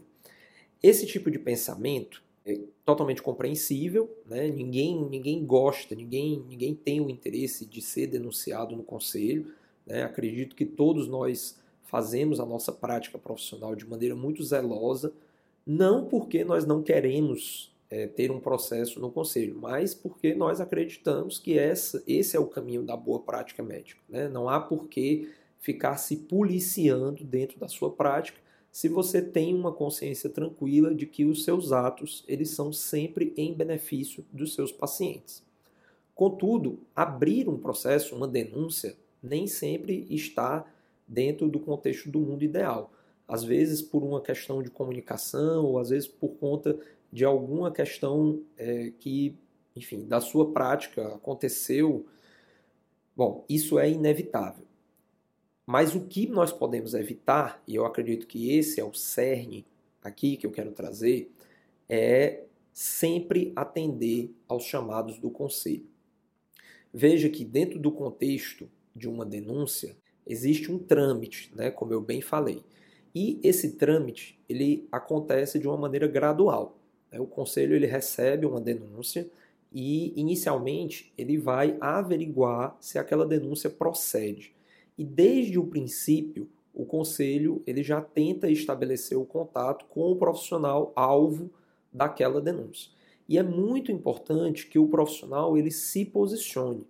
Esse 0.81 1.05
tipo 1.05 1.31
de 1.31 1.39
pensamento 1.39 2.23
é 2.45 2.59
totalmente 2.85 3.21
compreensível, 3.21 4.09
né? 4.25 4.47
ninguém, 4.47 5.03
ninguém 5.09 5.45
gosta, 5.45 5.95
ninguém, 5.95 6.43
ninguém 6.47 6.73
tem 6.73 7.01
o 7.01 7.09
interesse 7.09 7.65
de 7.65 7.81
ser 7.81 8.07
denunciado 8.07 8.75
no 8.75 8.83
Conselho. 8.83 9.53
Né? 9.85 10.03
Acredito 10.03 10.55
que 10.55 10.65
todos 10.65 11.07
nós 11.07 11.59
fazemos 11.83 12.39
a 12.39 12.45
nossa 12.45 12.71
prática 12.71 13.17
profissional 13.17 13.75
de 13.75 13.87
maneira 13.87 14.15
muito 14.15 14.43
zelosa, 14.43 15.13
não 15.65 16.05
porque 16.05 16.43
nós 16.43 16.65
não 16.65 16.81
queremos 16.83 17.75
é, 17.89 18.07
ter 18.07 18.31
um 18.31 18.39
processo 18.39 18.99
no 18.99 19.11
conselho, 19.11 19.57
mas 19.59 19.93
porque 19.95 20.35
nós 20.35 20.59
acreditamos 20.59 21.39
que 21.39 21.57
essa, 21.57 22.03
esse 22.05 22.35
é 22.35 22.39
o 22.39 22.47
caminho 22.47 22.83
da 22.83 22.97
boa 22.97 23.19
prática 23.19 23.63
médica. 23.63 24.01
Né? 24.09 24.27
Não 24.27 24.49
há 24.49 24.59
por 24.59 24.87
que 24.87 25.31
ficar 25.59 25.97
se 25.97 26.17
policiando 26.17 27.23
dentro 27.23 27.59
da 27.59 27.67
sua 27.67 27.91
prática 27.91 28.39
se 28.71 28.87
você 28.87 29.21
tem 29.21 29.55
uma 29.55 29.71
consciência 29.71 30.29
tranquila 30.29 30.93
de 30.93 31.07
que 31.07 31.25
os 31.25 31.43
seus 31.43 31.71
atos 31.71 32.23
eles 32.27 32.51
são 32.51 32.71
sempre 32.71 33.33
em 33.35 33.53
benefício 33.53 34.23
dos 34.31 34.53
seus 34.53 34.71
pacientes. 34.71 35.43
Contudo, 36.13 36.79
abrir 36.95 37.49
um 37.49 37.57
processo, 37.57 38.15
uma 38.15 38.27
denúncia, 38.27 38.95
nem 39.21 39.47
sempre 39.47 40.05
está 40.09 40.65
dentro 41.07 41.47
do 41.47 41.59
contexto 41.59 42.09
do 42.09 42.19
mundo 42.19 42.43
ideal. 42.43 42.91
Às 43.27 43.43
vezes 43.43 43.81
por 43.81 44.03
uma 44.03 44.21
questão 44.21 44.61
de 44.61 44.69
comunicação, 44.69 45.65
ou 45.65 45.79
às 45.79 45.89
vezes 45.89 46.07
por 46.07 46.29
conta 46.35 46.77
de 47.11 47.25
alguma 47.25 47.71
questão 47.71 48.41
é, 48.57 48.91
que, 48.99 49.37
enfim, 49.75 50.05
da 50.05 50.19
sua 50.19 50.51
prática 50.51 51.15
aconteceu. 51.15 52.05
Bom, 53.15 53.45
isso 53.49 53.79
é 53.79 53.89
inevitável. 53.89 54.65
Mas 55.65 55.95
o 55.95 56.07
que 56.07 56.27
nós 56.27 56.51
podemos 56.51 56.93
evitar, 56.93 57.61
e 57.67 57.75
eu 57.75 57.85
acredito 57.85 58.25
que 58.25 58.51
esse 58.51 58.79
é 58.79 58.83
o 58.83 58.93
cerne 58.93 59.65
aqui 60.01 60.37
que 60.37 60.47
eu 60.47 60.51
quero 60.51 60.71
trazer, 60.71 61.31
é 61.89 62.43
sempre 62.73 63.51
atender 63.55 64.33
aos 64.47 64.63
chamados 64.63 65.19
do 65.19 65.29
conselho. 65.29 65.85
Veja 66.93 67.29
que 67.29 67.43
dentro 67.43 67.79
do 67.79 67.91
contexto 67.91 68.69
de 68.95 69.09
uma 69.09 69.25
denúncia 69.25 69.97
existe 70.25 70.71
um 70.71 70.79
trâmite, 70.79 71.51
né, 71.55 71.71
como 71.71 71.93
eu 71.93 72.01
bem 72.01 72.21
falei. 72.21 72.63
E 73.13 73.39
esse 73.43 73.73
trâmite 73.73 74.39
ele 74.47 74.87
acontece 74.91 75.57
de 75.59 75.67
uma 75.67 75.77
maneira 75.77 76.07
gradual. 76.07 76.76
Né? 77.11 77.19
O 77.19 77.25
conselho 77.25 77.75
ele 77.75 77.85
recebe 77.85 78.45
uma 78.45 78.61
denúncia 78.61 79.29
e, 79.71 80.13
inicialmente, 80.19 81.11
ele 81.17 81.37
vai 81.37 81.77
averiguar 81.79 82.77
se 82.79 82.97
aquela 82.97 83.25
denúncia 83.25 83.69
procede. 83.69 84.53
E 84.97 85.03
desde 85.03 85.59
o 85.59 85.65
princípio, 85.65 86.49
o 86.73 86.85
conselho 86.85 87.61
ele 87.65 87.83
já 87.83 88.01
tenta 88.01 88.49
estabelecer 88.49 89.17
o 89.17 89.25
contato 89.25 89.85
com 89.85 90.11
o 90.11 90.15
profissional 90.15 90.93
alvo 90.95 91.49
daquela 91.91 92.39
denúncia. 92.39 92.91
E 93.27 93.37
é 93.37 93.43
muito 93.43 93.91
importante 93.91 94.67
que 94.67 94.79
o 94.79 94.87
profissional 94.87 95.57
ele 95.57 95.71
se 95.71 96.05
posicione, 96.05 96.85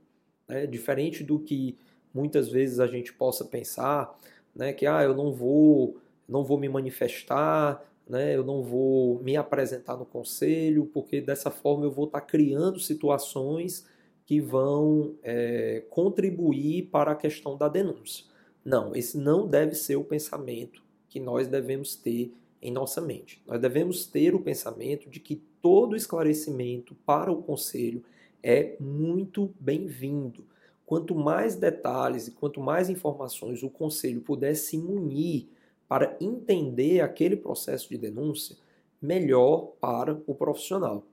né? 0.48 0.68
diferente 0.68 1.24
do 1.24 1.40
que 1.40 1.78
muitas 2.14 2.50
vezes 2.50 2.80
a 2.80 2.88
gente 2.88 3.14
possa 3.14 3.46
pensar, 3.46 4.18
né, 4.56 4.74
que 4.74 4.86
ah, 4.88 5.04
eu 5.04 5.16
não 5.16 5.32
vou, 5.32 5.98
não 6.28 6.44
vou 6.44 6.58
me 6.58 6.68
manifestar, 6.68 7.84
né? 8.10 8.36
eu 8.36 8.44
não 8.44 8.64
vou 8.64 9.22
me 9.24 9.36
apresentar 9.36 9.98
no 9.98 10.06
conselho, 10.06 10.90
porque 10.94 11.22
dessa 11.22 11.52
forma 11.52 11.86
eu 11.86 11.92
vou 11.92 12.06
estar 12.06 12.22
criando 12.22 12.80
situações 12.80 13.86
que 14.26 14.42
vão 14.42 15.16
é, 15.24 15.84
contribuir 15.90 16.90
para 16.92 17.12
a 17.12 17.16
questão 17.16 17.58
da 17.58 17.70
denúncia. 17.70 18.26
Não, 18.64 18.94
esse 18.96 19.18
não 19.18 19.48
deve 19.48 19.74
ser 19.76 19.96
o 19.96 20.04
pensamento 20.04 20.84
que 21.08 21.20
nós 21.20 21.48
devemos 21.48 21.96
ter 21.96 22.34
em 22.62 22.72
nossa 22.72 23.00
mente. 23.00 23.42
Nós 23.48 23.62
devemos 23.62 24.06
ter 24.06 24.36
o 24.36 24.42
pensamento 24.42 25.10
de 25.10 25.20
que 25.20 25.38
todo 25.62 25.96
esclarecimento 25.96 26.96
para 27.06 27.32
o 27.32 27.42
conselho 27.42 28.04
é 28.44 28.76
muito 28.80 29.54
bem-vindo. 29.60 30.46
Quanto 30.86 31.16
mais 31.16 31.56
detalhes 31.56 32.28
e 32.28 32.32
quanto 32.32 32.60
mais 32.60 32.90
informações 32.90 33.64
o 33.64 33.70
conselho 33.70 34.22
puder 34.22 34.56
se 34.56 34.78
munir 34.78 35.48
para 35.88 36.18
entender 36.20 37.02
aquele 37.02 37.36
processo 37.36 37.90
de 37.90 37.98
denúncia, 37.98 38.58
melhor 39.02 39.74
para 39.80 40.22
o 40.26 40.36
profissional. 40.36 41.06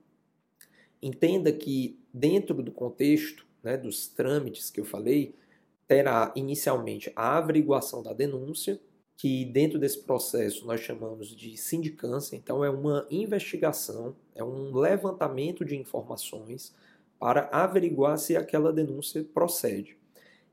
Entenda 1.01 1.51
que, 1.51 1.99
dentro 2.13 2.61
do 2.61 2.71
contexto 2.71 3.45
né, 3.63 3.77
dos 3.77 4.07
trâmites 4.07 4.69
que 4.69 4.79
eu 4.79 4.85
falei, 4.85 5.35
terá 5.87 6.31
inicialmente 6.35 7.11
a 7.15 7.37
averiguação 7.37 8.01
da 8.01 8.11
denúncia, 8.11 8.79
que 9.17 9.45
dentro 9.45 9.79
desse 9.79 9.99
processo 10.03 10.65
nós 10.65 10.81
chamamos 10.81 11.29
de 11.29 11.55
sindicância, 11.55 12.35
então 12.35 12.65
é 12.65 12.69
uma 12.69 13.07
investigação, 13.09 14.15
é 14.33 14.43
um 14.43 14.75
levantamento 14.75 15.63
de 15.63 15.77
informações 15.77 16.75
para 17.17 17.47
averiguar 17.51 18.17
se 18.17 18.35
aquela 18.35 18.73
denúncia 18.73 19.25
procede. 19.33 19.97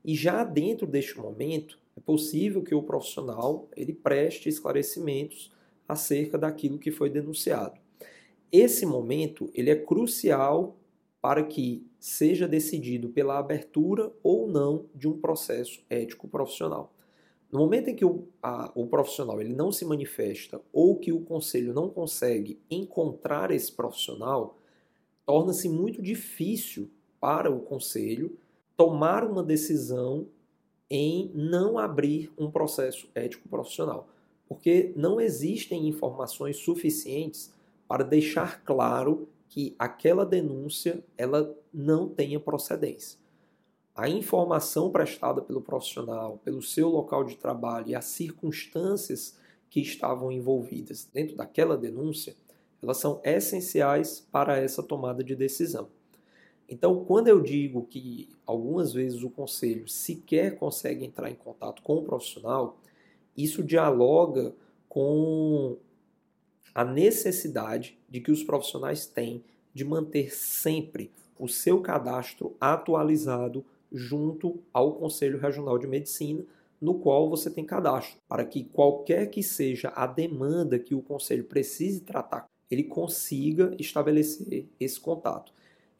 E 0.05 0.15
já 0.15 0.43
dentro 0.43 0.87
deste 0.87 1.17
momento, 1.17 1.77
é 1.95 1.99
possível 1.99 2.63
que 2.63 2.75
o 2.75 2.83
profissional 2.83 3.67
ele 3.75 3.93
preste 3.93 4.49
esclarecimentos 4.49 5.51
acerca 5.87 6.37
daquilo 6.37 6.79
que 6.79 6.91
foi 6.91 7.09
denunciado. 7.09 7.79
Esse 8.51 8.85
momento 8.85 9.49
ele 9.53 9.69
é 9.69 9.75
crucial 9.75 10.77
para 11.21 11.43
que 11.43 11.87
seja 11.99 12.47
decidido 12.47 13.09
pela 13.09 13.39
abertura 13.39 14.11
ou 14.21 14.47
não 14.47 14.85
de 14.93 15.07
um 15.07 15.17
processo 15.19 15.81
ético 15.89 16.27
profissional. 16.27 16.93
No 17.51 17.59
momento 17.59 17.89
em 17.89 17.95
que 17.95 18.03
o, 18.03 18.27
a, 18.41 18.71
o 18.75 18.87
profissional 18.87 19.39
ele 19.39 19.53
não 19.53 19.71
se 19.71 19.85
manifesta 19.85 20.59
ou 20.73 20.97
que 20.97 21.13
o 21.13 21.21
conselho 21.21 21.73
não 21.73 21.87
consegue 21.87 22.59
encontrar 22.69 23.51
esse 23.51 23.71
profissional, 23.71 24.57
torna-se 25.25 25.69
muito 25.69 26.01
difícil 26.01 26.89
para 27.21 27.49
o 27.49 27.61
conselho 27.61 28.37
tomar 28.75 29.23
uma 29.23 29.43
decisão 29.43 30.27
em 30.89 31.31
não 31.33 31.77
abrir 31.77 32.31
um 32.37 32.51
processo 32.51 33.09
ético 33.15 33.49
profissional, 33.49 34.07
porque 34.47 34.93
não 34.95 35.19
existem 35.19 35.87
informações 35.87 36.57
suficientes 36.57 37.51
para 37.87 38.03
deixar 38.03 38.63
claro 38.63 39.27
que 39.49 39.75
aquela 39.77 40.25
denúncia 40.25 41.03
ela 41.17 41.55
não 41.73 42.09
tenha 42.09 42.39
procedência. 42.39 43.19
A 43.95 44.09
informação 44.09 44.91
prestada 44.91 45.41
pelo 45.41 45.61
profissional, 45.61 46.39
pelo 46.43 46.61
seu 46.61 46.89
local 46.89 47.23
de 47.23 47.35
trabalho 47.35 47.89
e 47.89 47.95
as 47.95 48.05
circunstâncias 48.05 49.37
que 49.69 49.79
estavam 49.79 50.31
envolvidas 50.31 51.07
dentro 51.13 51.35
daquela 51.35 51.77
denúncia, 51.77 52.35
elas 52.81 52.97
são 52.97 53.21
essenciais 53.23 54.27
para 54.31 54.57
essa 54.57 54.81
tomada 54.81 55.23
de 55.23 55.35
decisão. 55.35 55.87
Então, 56.67 57.03
quando 57.05 57.27
eu 57.27 57.41
digo 57.41 57.85
que 57.85 58.29
algumas 58.45 58.93
vezes 58.93 59.21
o 59.23 59.29
conselho 59.29 59.87
sequer 59.87 60.57
consegue 60.57 61.05
entrar 61.05 61.29
em 61.29 61.35
contato 61.35 61.81
com 61.81 61.97
o 61.97 62.03
profissional, 62.03 62.79
isso 63.35 63.63
dialoga 63.63 64.53
com 64.87 65.77
a 66.73 66.83
necessidade 66.83 67.97
de 68.09 68.21
que 68.21 68.31
os 68.31 68.43
profissionais 68.43 69.05
têm 69.05 69.43
de 69.73 69.83
manter 69.83 70.33
sempre 70.33 71.11
o 71.37 71.47
seu 71.47 71.81
cadastro 71.81 72.55
atualizado 72.59 73.65
junto 73.91 74.59
ao 74.71 74.93
Conselho 74.93 75.39
Regional 75.39 75.77
de 75.77 75.87
Medicina, 75.87 76.43
no 76.81 76.95
qual 76.95 77.29
você 77.29 77.49
tem 77.49 77.63
cadastro, 77.65 78.19
para 78.27 78.43
que 78.43 78.63
qualquer 78.65 79.27
que 79.27 79.41
seja 79.41 79.89
a 79.95 80.05
demanda 80.05 80.79
que 80.79 80.95
o 80.95 81.01
conselho 81.01 81.45
precise 81.45 82.01
tratar, 82.01 82.49
ele 82.69 82.83
consiga 82.83 83.75
estabelecer 83.79 84.67
esse 84.79 84.99
contato. 84.99 85.53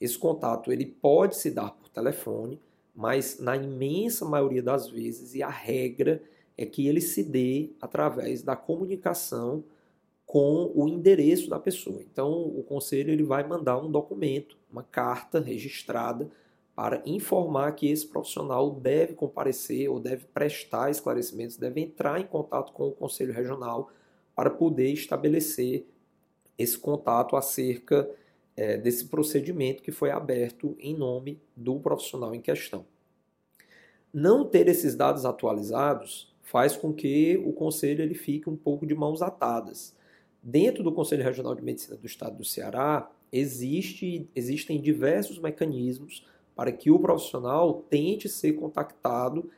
Esse 0.03 0.17
contato 0.17 0.69
ele 0.69 0.85
pode 0.85 1.37
se 1.37 1.49
dar 1.49 1.71
por 1.71 1.87
telefone, 1.87 2.59
mas 2.93 3.39
na 3.39 3.55
imensa 3.55 4.25
maioria 4.25 4.61
das 4.61 4.89
vezes, 4.89 5.33
e 5.33 5.41
a 5.41 5.47
regra 5.47 6.21
é 6.57 6.65
que 6.65 6.89
ele 6.89 6.99
se 6.99 7.23
dê 7.23 7.69
através 7.81 8.43
da 8.43 8.53
comunicação 8.53 9.63
com 10.25 10.69
o 10.75 10.89
endereço 10.89 11.49
da 11.49 11.57
pessoa. 11.57 12.01
Então, 12.01 12.33
o 12.33 12.61
conselho 12.63 13.11
ele 13.11 13.23
vai 13.23 13.47
mandar 13.47 13.77
um 13.77 13.89
documento, 13.89 14.57
uma 14.69 14.83
carta 14.83 15.39
registrada 15.39 16.29
para 16.75 17.01
informar 17.05 17.71
que 17.71 17.89
esse 17.89 18.05
profissional 18.05 18.71
deve 18.71 19.13
comparecer 19.13 19.89
ou 19.89 20.01
deve 20.01 20.25
prestar 20.33 20.91
esclarecimentos, 20.91 21.55
deve 21.55 21.79
entrar 21.79 22.19
em 22.19 22.27
contato 22.27 22.73
com 22.73 22.89
o 22.89 22.91
conselho 22.91 23.31
regional 23.31 23.89
para 24.35 24.49
poder 24.49 24.91
estabelecer 24.91 25.87
esse 26.57 26.77
contato 26.77 27.37
acerca 27.37 28.09
é, 28.55 28.77
desse 28.77 29.05
procedimento 29.05 29.83
que 29.83 29.91
foi 29.91 30.11
aberto 30.11 30.75
em 30.79 30.95
nome 30.95 31.41
do 31.55 31.79
profissional 31.79 32.33
em 32.33 32.41
questão. 32.41 32.85
Não 34.13 34.45
ter 34.45 34.67
esses 34.67 34.95
dados 34.95 35.25
atualizados 35.25 36.31
faz 36.41 36.75
com 36.75 36.93
que 36.93 37.41
o 37.45 37.51
conselho 37.51 38.03
ele 38.03 38.13
fique 38.13 38.49
um 38.49 38.55
pouco 38.55 38.85
de 38.85 38.93
mãos 38.93 39.21
atadas. 39.21 39.95
Dentro 40.41 40.83
do 40.83 40.91
Conselho 40.91 41.23
Regional 41.23 41.55
de 41.55 41.63
Medicina 41.63 41.97
do 41.97 42.05
Estado 42.05 42.37
do 42.37 42.43
Ceará, 42.43 43.09
existe, 43.31 44.29
existem 44.35 44.79
diversos 44.79 45.39
mecanismos 45.39 46.23
para 46.55 46.71
que 46.71 46.91
o 46.91 46.99
profissional 46.99 47.83
tente 47.89 48.29
ser 48.29 48.53
contactado, 48.53 49.49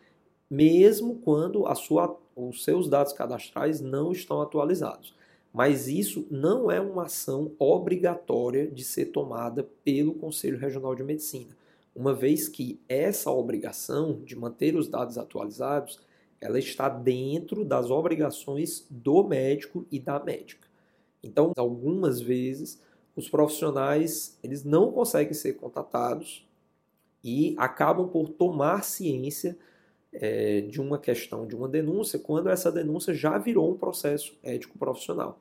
mesmo 0.50 1.16
quando 1.18 1.68
a 1.68 1.76
sua, 1.76 2.18
os 2.36 2.64
seus 2.64 2.88
dados 2.88 3.12
cadastrais 3.12 3.82
não 3.82 4.12
estão 4.12 4.42
atualizados. 4.42 5.14
Mas 5.56 5.88
isso 5.88 6.28
não 6.30 6.70
é 6.70 6.82
uma 6.82 7.04
ação 7.04 7.54
obrigatória 7.58 8.68
de 8.68 8.84
ser 8.84 9.06
tomada 9.06 9.64
pelo 9.86 10.14
Conselho 10.14 10.58
Regional 10.58 10.94
de 10.94 11.02
Medicina, 11.02 11.56
uma 11.96 12.14
vez 12.14 12.50
que 12.50 12.78
essa 12.90 13.32
obrigação 13.32 14.20
de 14.26 14.36
manter 14.36 14.76
os 14.76 14.90
dados 14.90 15.18
atualizados, 15.18 15.98
ela 16.42 16.60
está 16.60 16.90
dentro 16.90 17.64
das 17.64 17.90
obrigações 17.90 18.86
do 18.90 19.24
médico 19.24 19.88
e 19.90 19.98
da 19.98 20.22
médica. 20.22 20.68
Então, 21.24 21.54
algumas 21.56 22.20
vezes, 22.20 22.82
os 23.16 23.30
profissionais 23.30 24.38
eles 24.44 24.66
não 24.66 24.92
conseguem 24.92 25.34
ser 25.34 25.54
contatados 25.54 26.46
e 27.24 27.56
acabam 27.58 28.10
por 28.10 28.28
tomar 28.28 28.84
ciência 28.84 29.58
é, 30.12 30.60
de 30.60 30.82
uma 30.82 31.00
questão, 31.00 31.48
de 31.48 31.56
uma 31.56 31.70
denúncia, 31.70 32.20
quando 32.20 32.50
essa 32.50 32.70
denúncia 32.70 33.14
já 33.14 33.38
virou 33.38 33.72
um 33.72 33.78
processo 33.78 34.38
ético 34.44 34.78
profissional. 34.78 35.40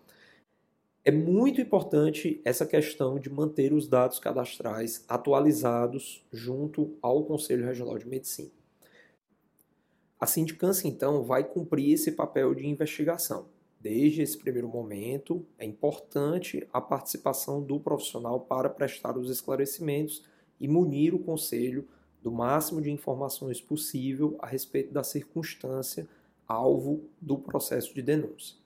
É 1.06 1.10
muito 1.12 1.60
importante 1.60 2.40
essa 2.46 2.64
questão 2.64 3.18
de 3.18 3.28
manter 3.28 3.74
os 3.74 3.86
dados 3.86 4.18
cadastrais 4.18 5.04
atualizados 5.06 6.24
junto 6.32 6.96
ao 7.02 7.24
Conselho 7.24 7.66
Regional 7.66 7.98
de 7.98 8.08
Medicina. 8.08 8.50
A 10.18 10.26
sindicância, 10.26 10.88
então, 10.88 11.22
vai 11.22 11.44
cumprir 11.44 11.92
esse 11.92 12.12
papel 12.12 12.54
de 12.54 12.66
investigação. 12.66 13.48
Desde 13.78 14.22
esse 14.22 14.38
primeiro 14.38 14.66
momento, 14.66 15.44
é 15.58 15.66
importante 15.66 16.66
a 16.72 16.80
participação 16.80 17.62
do 17.62 17.78
profissional 17.78 18.40
para 18.40 18.70
prestar 18.70 19.18
os 19.18 19.28
esclarecimentos 19.28 20.24
e 20.58 20.66
munir 20.66 21.14
o 21.14 21.18
Conselho 21.18 21.86
do 22.22 22.32
máximo 22.32 22.80
de 22.80 22.90
informações 22.90 23.60
possível 23.60 24.38
a 24.38 24.46
respeito 24.46 24.90
da 24.90 25.04
circunstância 25.04 26.08
alvo 26.48 27.04
do 27.20 27.36
processo 27.36 27.94
de 27.94 28.00
denúncia. 28.00 28.63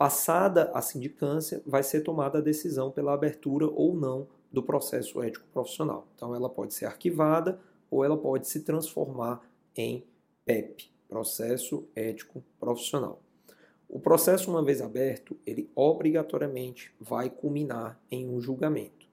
Passada 0.00 0.70
a 0.72 0.80
sindicância, 0.80 1.62
vai 1.66 1.82
ser 1.82 2.00
tomada 2.00 2.38
a 2.38 2.40
decisão 2.40 2.90
pela 2.90 3.12
abertura 3.12 3.66
ou 3.66 3.94
não 3.94 4.26
do 4.50 4.62
processo 4.62 5.22
ético 5.22 5.46
profissional. 5.52 6.08
Então, 6.16 6.34
ela 6.34 6.48
pode 6.48 6.72
ser 6.72 6.86
arquivada 6.86 7.60
ou 7.90 8.02
ela 8.02 8.16
pode 8.16 8.48
se 8.48 8.60
transformar 8.60 9.46
em 9.76 10.02
PEP, 10.46 10.90
Processo 11.06 11.86
Ético 11.94 12.42
Profissional. 12.58 13.20
O 13.90 14.00
processo, 14.00 14.50
uma 14.50 14.64
vez 14.64 14.80
aberto, 14.80 15.36
ele 15.46 15.70
obrigatoriamente 15.74 16.90
vai 16.98 17.28
culminar 17.28 18.00
em 18.10 18.26
um 18.26 18.40
julgamento. 18.40 19.06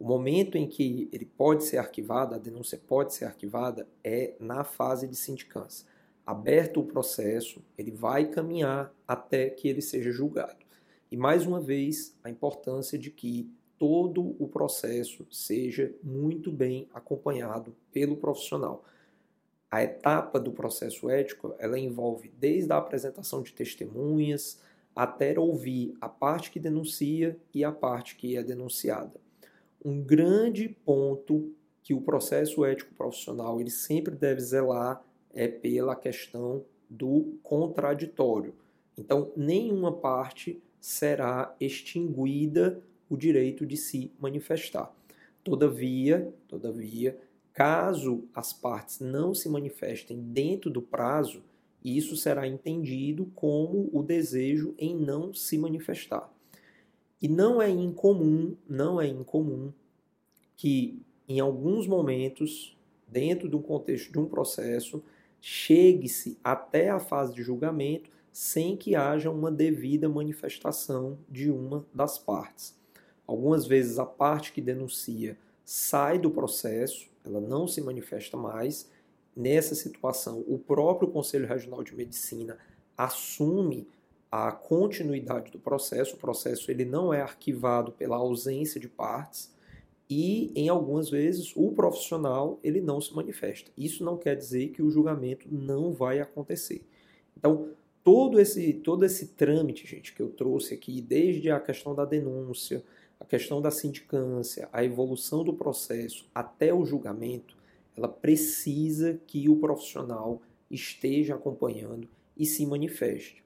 O 0.00 0.04
momento 0.04 0.58
em 0.58 0.66
que 0.66 1.08
ele 1.12 1.26
pode 1.26 1.62
ser 1.62 1.76
arquivado, 1.76 2.34
a 2.34 2.38
denúncia 2.38 2.80
pode 2.88 3.14
ser 3.14 3.26
arquivada, 3.26 3.86
é 4.02 4.34
na 4.40 4.64
fase 4.64 5.06
de 5.06 5.14
sindicância 5.14 5.86
aberto 6.28 6.80
o 6.80 6.84
processo, 6.84 7.64
ele 7.78 7.90
vai 7.90 8.26
caminhar 8.26 8.94
até 9.06 9.48
que 9.48 9.66
ele 9.66 9.80
seja 9.80 10.12
julgado. 10.12 10.58
E 11.10 11.16
mais 11.16 11.46
uma 11.46 11.58
vez, 11.58 12.14
a 12.22 12.28
importância 12.28 12.98
de 12.98 13.10
que 13.10 13.50
todo 13.78 14.36
o 14.38 14.46
processo 14.46 15.26
seja 15.30 15.90
muito 16.02 16.52
bem 16.52 16.86
acompanhado 16.92 17.74
pelo 17.90 18.14
profissional. 18.14 18.84
A 19.70 19.82
etapa 19.82 20.38
do 20.38 20.52
processo 20.52 21.08
ético, 21.08 21.54
ela 21.58 21.78
envolve 21.78 22.30
desde 22.38 22.70
a 22.74 22.76
apresentação 22.76 23.40
de 23.40 23.54
testemunhas 23.54 24.60
até 24.94 25.40
ouvir 25.40 25.96
a 25.98 26.10
parte 26.10 26.50
que 26.50 26.60
denuncia 26.60 27.38
e 27.54 27.64
a 27.64 27.72
parte 27.72 28.16
que 28.16 28.36
é 28.36 28.42
denunciada. 28.42 29.18
Um 29.82 30.02
grande 30.02 30.68
ponto 30.68 31.54
que 31.82 31.94
o 31.94 32.02
processo 32.02 32.66
ético 32.66 32.94
profissional 32.94 33.58
ele 33.58 33.70
sempre 33.70 34.14
deve 34.14 34.42
zelar 34.42 35.02
é 35.38 35.46
pela 35.46 35.94
questão 35.94 36.64
do 36.90 37.38
contraditório. 37.44 38.56
Então, 38.96 39.30
nenhuma 39.36 39.92
parte 39.92 40.60
será 40.80 41.54
extinguida 41.60 42.82
o 43.08 43.16
direito 43.16 43.64
de 43.64 43.76
se 43.76 44.10
manifestar. 44.18 44.92
Todavia, 45.44 46.34
todavia, 46.48 47.16
caso 47.52 48.24
as 48.34 48.52
partes 48.52 48.98
não 48.98 49.32
se 49.32 49.48
manifestem 49.48 50.20
dentro 50.20 50.70
do 50.70 50.82
prazo, 50.82 51.44
isso 51.84 52.16
será 52.16 52.44
entendido 52.48 53.30
como 53.36 53.88
o 53.92 54.02
desejo 54.02 54.74
em 54.76 54.96
não 54.96 55.32
se 55.32 55.56
manifestar. 55.56 56.28
E 57.22 57.28
não 57.28 57.62
é 57.62 57.70
incomum, 57.70 58.56
não 58.68 59.00
é 59.00 59.06
incomum 59.06 59.72
que 60.56 61.00
em 61.28 61.38
alguns 61.38 61.86
momentos, 61.86 62.76
dentro 63.06 63.48
do 63.48 63.60
contexto 63.60 64.10
de 64.10 64.18
um 64.18 64.26
processo, 64.26 65.00
chegue-se 65.40 66.38
até 66.42 66.90
a 66.90 66.98
fase 66.98 67.34
de 67.34 67.42
julgamento 67.42 68.10
sem 68.32 68.76
que 68.76 68.94
haja 68.94 69.30
uma 69.30 69.50
devida 69.50 70.08
manifestação 70.08 71.18
de 71.28 71.50
uma 71.50 71.84
das 71.92 72.18
partes. 72.18 72.78
Algumas 73.26 73.66
vezes 73.66 73.98
a 73.98 74.06
parte 74.06 74.52
que 74.52 74.60
denuncia 74.60 75.36
sai 75.64 76.18
do 76.18 76.30
processo, 76.30 77.08
ela 77.24 77.40
não 77.40 77.66
se 77.66 77.80
manifesta 77.80 78.36
mais. 78.36 78.88
Nessa 79.36 79.74
situação, 79.74 80.44
o 80.46 80.58
próprio 80.58 81.10
Conselho 81.10 81.46
Regional 81.46 81.82
de 81.82 81.94
Medicina 81.94 82.58
assume 82.96 83.86
a 84.30 84.50
continuidade 84.52 85.50
do 85.50 85.58
processo. 85.58 86.16
O 86.16 86.18
processo 86.18 86.70
ele 86.70 86.84
não 86.84 87.12
é 87.12 87.20
arquivado 87.20 87.92
pela 87.92 88.16
ausência 88.16 88.80
de 88.80 88.88
partes 88.88 89.52
e 90.08 90.50
em 90.54 90.68
algumas 90.68 91.10
vezes 91.10 91.52
o 91.54 91.72
profissional 91.72 92.58
ele 92.62 92.80
não 92.80 93.00
se 93.00 93.14
manifesta. 93.14 93.70
Isso 93.76 94.04
não 94.04 94.16
quer 94.16 94.36
dizer 94.36 94.68
que 94.68 94.82
o 94.82 94.90
julgamento 94.90 95.46
não 95.50 95.92
vai 95.92 96.20
acontecer. 96.20 96.82
Então, 97.36 97.70
todo 98.02 98.40
esse, 98.40 98.72
todo 98.72 99.04
esse 99.04 99.28
trâmite, 99.28 99.86
gente, 99.86 100.14
que 100.14 100.22
eu 100.22 100.30
trouxe 100.30 100.74
aqui, 100.74 101.00
desde 101.00 101.50
a 101.50 101.60
questão 101.60 101.94
da 101.94 102.04
denúncia, 102.04 102.82
a 103.20 103.24
questão 103.24 103.60
da 103.60 103.70
sindicância, 103.70 104.68
a 104.72 104.82
evolução 104.82 105.44
do 105.44 105.52
processo 105.52 106.26
até 106.34 106.72
o 106.72 106.84
julgamento, 106.84 107.56
ela 107.96 108.08
precisa 108.08 109.20
que 109.26 109.48
o 109.48 109.56
profissional 109.56 110.40
esteja 110.70 111.34
acompanhando 111.34 112.08
e 112.36 112.46
se 112.46 112.64
manifeste. 112.64 113.42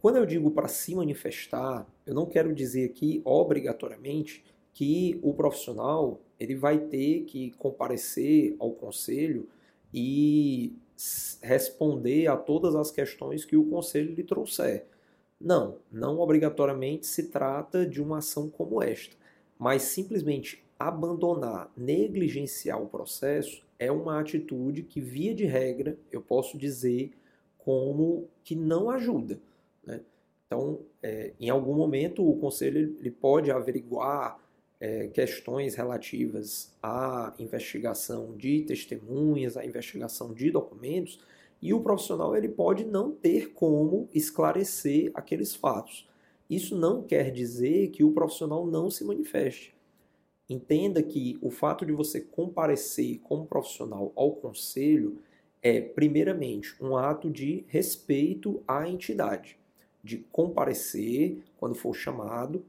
Quando 0.00 0.16
eu 0.16 0.26
digo 0.26 0.50
para 0.50 0.68
se 0.68 0.94
manifestar, 0.94 1.86
eu 2.06 2.14
não 2.14 2.26
quero 2.26 2.54
dizer 2.54 2.84
aqui 2.84 3.22
obrigatoriamente 3.24 4.44
que 4.76 5.18
o 5.22 5.32
profissional 5.32 6.20
ele 6.38 6.54
vai 6.54 6.78
ter 6.78 7.22
que 7.22 7.50
comparecer 7.52 8.54
ao 8.58 8.72
conselho 8.72 9.48
e 9.92 10.70
responder 11.40 12.26
a 12.26 12.36
todas 12.36 12.74
as 12.74 12.90
questões 12.90 13.42
que 13.42 13.56
o 13.56 13.64
conselho 13.64 14.12
lhe 14.14 14.22
trouxer. 14.22 14.84
Não, 15.40 15.78
não 15.90 16.18
obrigatoriamente 16.18 17.06
se 17.06 17.28
trata 17.30 17.86
de 17.86 18.02
uma 18.02 18.18
ação 18.18 18.50
como 18.50 18.82
esta, 18.82 19.16
mas 19.58 19.80
simplesmente 19.80 20.62
abandonar, 20.78 21.72
negligenciar 21.74 22.78
o 22.82 22.86
processo 22.86 23.64
é 23.78 23.90
uma 23.90 24.20
atitude 24.20 24.82
que, 24.82 25.00
via 25.00 25.34
de 25.34 25.46
regra, 25.46 25.96
eu 26.12 26.20
posso 26.20 26.58
dizer 26.58 27.12
como 27.56 28.28
que 28.44 28.54
não 28.54 28.90
ajuda. 28.90 29.40
Né? 29.86 30.02
Então, 30.46 30.80
é, 31.02 31.32
em 31.40 31.48
algum 31.48 31.74
momento, 31.74 32.28
o 32.28 32.36
conselho 32.36 32.94
ele 33.00 33.10
pode 33.10 33.50
averiguar 33.50 34.38
é, 34.80 35.08
questões 35.08 35.74
relativas 35.74 36.72
à 36.82 37.34
investigação 37.38 38.36
de 38.36 38.62
testemunhas, 38.62 39.56
à 39.56 39.64
investigação 39.64 40.32
de 40.32 40.50
documentos, 40.50 41.20
e 41.62 41.72
o 41.72 41.80
profissional 41.80 42.36
ele 42.36 42.48
pode 42.48 42.84
não 42.84 43.10
ter 43.10 43.52
como 43.52 44.08
esclarecer 44.12 45.10
aqueles 45.14 45.54
fatos. 45.54 46.06
Isso 46.48 46.76
não 46.76 47.02
quer 47.02 47.30
dizer 47.32 47.88
que 47.88 48.04
o 48.04 48.12
profissional 48.12 48.66
não 48.66 48.90
se 48.90 49.02
manifeste. 49.04 49.74
Entenda 50.48 51.02
que 51.02 51.36
o 51.42 51.50
fato 51.50 51.84
de 51.84 51.92
você 51.92 52.20
comparecer 52.20 53.18
como 53.20 53.46
profissional 53.46 54.12
ao 54.14 54.32
conselho 54.32 55.18
é, 55.60 55.80
primeiramente, 55.80 56.76
um 56.80 56.96
ato 56.96 57.28
de 57.28 57.64
respeito 57.66 58.62
à 58.68 58.88
entidade, 58.88 59.58
de 60.04 60.18
comparecer 60.30 61.42
quando 61.56 61.74
for 61.74 61.92
chamado 61.94 62.64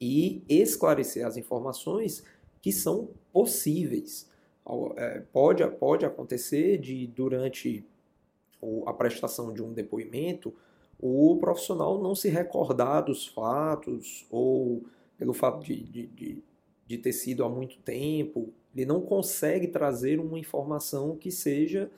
e 0.00 0.42
esclarecer 0.48 1.26
as 1.26 1.36
informações 1.36 2.24
que 2.62 2.72
são 2.72 3.10
possíveis. 3.32 4.28
É, 4.96 5.20
pode, 5.32 5.66
pode 5.76 6.04
acontecer 6.04 6.78
de, 6.78 7.06
durante 7.06 7.84
a 8.86 8.92
prestação 8.92 9.52
de 9.52 9.62
um 9.62 9.72
depoimento, 9.72 10.52
o 11.00 11.36
profissional 11.38 12.02
não 12.02 12.14
se 12.14 12.28
recordar 12.28 13.04
dos 13.04 13.26
fatos 13.26 14.26
ou 14.30 14.84
pelo 15.16 15.32
fato 15.32 15.64
de, 15.64 15.82
de, 15.84 16.06
de 16.08 16.42
de 16.88 16.96
ter 16.96 17.12
sido 17.12 17.44
há 17.44 17.48
muito 17.48 17.76
tempo, 17.80 18.50
ele 18.74 18.86
não 18.86 19.02
consegue 19.02 19.68
trazer 19.68 20.18
uma 20.18 20.38
informação 20.38 21.14
que 21.14 21.30
seja 21.30 21.90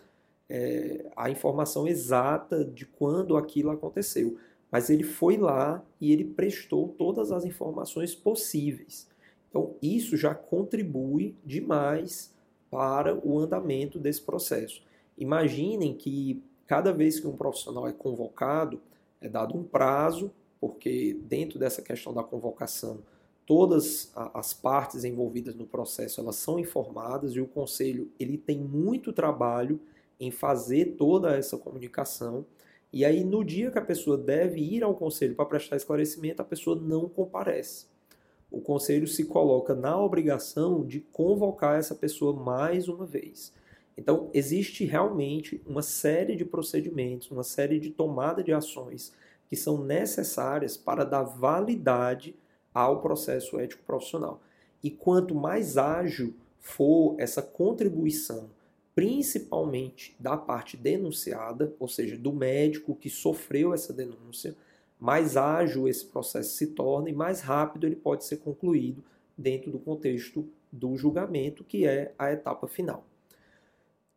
é, 0.48 1.06
a 1.16 1.30
informação 1.30 1.86
exata 1.86 2.64
de 2.64 2.84
quando 2.84 3.36
aquilo 3.36 3.70
aconteceu. 3.70 4.36
Mas 4.70 4.88
ele 4.88 5.02
foi 5.02 5.36
lá 5.36 5.84
e 6.00 6.12
ele 6.12 6.24
prestou 6.24 6.88
todas 6.88 7.32
as 7.32 7.44
informações 7.44 8.14
possíveis. 8.14 9.08
Então, 9.48 9.74
isso 9.82 10.16
já 10.16 10.34
contribui 10.34 11.34
demais 11.44 12.32
para 12.70 13.18
o 13.26 13.38
andamento 13.38 13.98
desse 13.98 14.22
processo. 14.22 14.82
Imaginem 15.18 15.94
que 15.94 16.42
cada 16.66 16.92
vez 16.92 17.18
que 17.18 17.26
um 17.26 17.36
profissional 17.36 17.88
é 17.88 17.92
convocado, 17.92 18.80
é 19.20 19.28
dado 19.28 19.56
um 19.56 19.64
prazo, 19.64 20.30
porque 20.60 21.18
dentro 21.24 21.58
dessa 21.58 21.82
questão 21.82 22.14
da 22.14 22.22
convocação 22.22 23.00
todas 23.50 24.12
as 24.14 24.52
partes 24.52 25.02
envolvidas 25.02 25.56
no 25.56 25.66
processo 25.66 26.20
elas 26.20 26.36
são 26.36 26.56
informadas 26.56 27.32
e 27.32 27.40
o 27.40 27.48
conselho 27.48 28.08
ele 28.20 28.38
tem 28.38 28.56
muito 28.56 29.12
trabalho 29.12 29.80
em 30.20 30.30
fazer 30.30 30.94
toda 30.96 31.36
essa 31.36 31.58
comunicação 31.58 32.46
e 32.92 33.04
aí 33.04 33.24
no 33.24 33.44
dia 33.44 33.70
que 33.70 33.78
a 33.78 33.84
pessoa 33.84 34.16
deve 34.16 34.60
ir 34.60 34.82
ao 34.82 34.94
conselho 34.94 35.34
para 35.34 35.46
prestar 35.46 35.76
esclarecimento 35.76 36.42
a 36.42 36.44
pessoa 36.44 36.80
não 36.80 37.08
comparece 37.08 37.86
o 38.50 38.60
conselho 38.60 39.06
se 39.06 39.24
coloca 39.24 39.74
na 39.74 39.98
obrigação 39.98 40.84
de 40.84 41.00
convocar 41.00 41.78
essa 41.78 41.94
pessoa 41.94 42.32
mais 42.32 42.88
uma 42.88 43.06
vez 43.06 43.52
então 43.96 44.30
existe 44.32 44.84
realmente 44.84 45.62
uma 45.66 45.82
série 45.82 46.36
de 46.36 46.44
procedimentos 46.44 47.30
uma 47.30 47.44
série 47.44 47.78
de 47.78 47.90
tomada 47.90 48.42
de 48.42 48.52
ações 48.52 49.12
que 49.50 49.56
são 49.56 49.82
necessárias 49.82 50.76
para 50.76 51.02
dar 51.04 51.24
validade 51.24 52.36
ao 52.72 53.00
processo 53.00 53.58
ético 53.58 53.82
profissional. 53.82 54.40
E 54.80 54.92
quanto 54.92 55.34
mais 55.34 55.76
ágil 55.76 56.34
for 56.60 57.16
essa 57.18 57.42
contribuição, 57.42 58.48
principalmente 58.94 60.14
da 60.18 60.36
parte 60.36 60.76
denunciada, 60.76 61.74
ou 61.78 61.88
seja, 61.88 62.16
do 62.16 62.32
médico 62.32 62.94
que 62.94 63.08
sofreu 63.08 63.72
essa 63.72 63.92
denúncia, 63.92 64.56
mais 64.98 65.36
ágil 65.36 65.88
esse 65.88 66.04
processo 66.04 66.50
se 66.54 66.68
torna 66.68 67.08
e 67.08 67.12
mais 67.12 67.40
rápido 67.40 67.86
ele 67.86 67.96
pode 67.96 68.24
ser 68.24 68.36
concluído 68.38 69.02
dentro 69.36 69.70
do 69.70 69.78
contexto 69.78 70.46
do 70.70 70.96
julgamento, 70.96 71.64
que 71.64 71.86
é 71.86 72.14
a 72.18 72.30
etapa 72.30 72.68
final. 72.68 73.04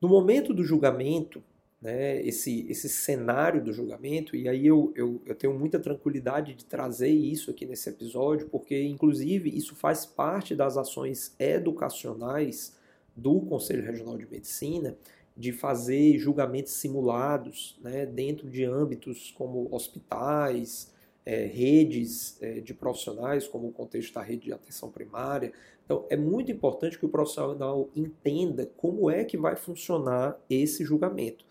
No 0.02 0.10
momento 0.10 0.54
do 0.54 0.64
julgamento, 0.64 1.42
né, 1.82 2.22
esse, 2.26 2.66
esse 2.70 2.90
cenário 2.90 3.64
do 3.64 3.72
julgamento, 3.72 4.36
e 4.36 4.48
aí 4.50 4.68
eu, 4.68 4.92
eu, 4.96 5.22
eu 5.26 5.36
tenho 5.36 5.58
muita 5.58 5.80
tranquilidade 5.80 6.54
de 6.54 6.66
trazer 6.66 7.10
isso 7.10 7.50
aqui 7.50 7.66
nesse 7.66 7.90
episódio, 7.90 8.50
porque, 8.50 8.82
inclusive, 8.84 9.50
isso 9.50 9.76
faz 9.76 10.06
parte 10.06 10.56
das 10.56 10.78
ações 10.78 11.34
educacionais 11.40 12.76
do 13.16 13.42
Conselho 13.42 13.84
Regional 13.84 14.18
de 14.18 14.30
Medicina, 14.30 14.98
de 15.36 15.52
fazer 15.52 16.18
julgamentos 16.18 16.74
simulados 16.74 17.78
né, 17.82 18.06
dentro 18.06 18.50
de 18.50 18.64
âmbitos 18.64 19.32
como 19.32 19.68
hospitais, 19.72 20.92
é, 21.26 21.46
redes 21.46 22.38
é, 22.42 22.60
de 22.60 22.74
profissionais, 22.74 23.48
como 23.48 23.68
o 23.68 23.72
contexto 23.72 24.14
da 24.14 24.22
rede 24.22 24.46
de 24.46 24.54
atenção 24.54 24.92
primária. 24.92 25.52
Então, 25.86 26.06
é 26.10 26.16
muito 26.16 26.52
importante 26.52 27.00
que 27.00 27.06
o 27.06 27.10
profissional 27.10 27.90
entenda 27.96 28.70
como 28.78 29.10
é 29.10 29.24
que 29.24 29.38
vai 29.38 29.56
funcionar 29.56 30.40
esse 30.50 30.84
julgamento. 30.84 31.46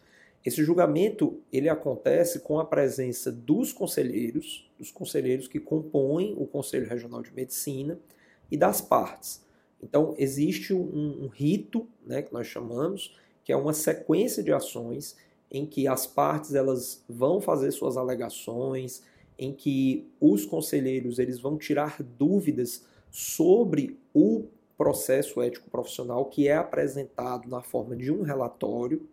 Esse 0.44 0.64
julgamento 0.64 1.40
ele 1.52 1.68
acontece 1.68 2.40
com 2.40 2.58
a 2.58 2.64
presença 2.64 3.30
dos 3.30 3.72
conselheiros, 3.72 4.68
dos 4.78 4.90
conselheiros 4.90 5.46
que 5.46 5.60
compõem 5.60 6.34
o 6.36 6.46
Conselho 6.46 6.88
Regional 6.88 7.22
de 7.22 7.32
Medicina 7.32 7.98
e 8.50 8.56
das 8.56 8.80
partes. 8.80 9.44
Então 9.82 10.14
existe 10.16 10.72
um, 10.72 11.24
um 11.24 11.28
rito, 11.28 11.86
né, 12.06 12.22
que 12.22 12.32
nós 12.32 12.46
chamamos, 12.46 13.16
que 13.44 13.52
é 13.52 13.56
uma 13.56 13.72
sequência 13.72 14.42
de 14.42 14.52
ações 14.52 15.16
em 15.50 15.66
que 15.66 15.86
as 15.86 16.06
partes 16.06 16.54
elas 16.54 17.04
vão 17.08 17.40
fazer 17.40 17.70
suas 17.72 17.96
alegações, 17.96 19.02
em 19.38 19.52
que 19.52 20.08
os 20.20 20.46
conselheiros 20.46 21.18
eles 21.18 21.38
vão 21.38 21.58
tirar 21.58 22.02
dúvidas 22.02 22.86
sobre 23.10 23.98
o 24.14 24.44
processo 24.78 25.42
ético 25.42 25.70
profissional 25.70 26.24
que 26.26 26.48
é 26.48 26.56
apresentado 26.56 27.48
na 27.48 27.62
forma 27.62 27.94
de 27.94 28.10
um 28.10 28.22
relatório. 28.22 29.06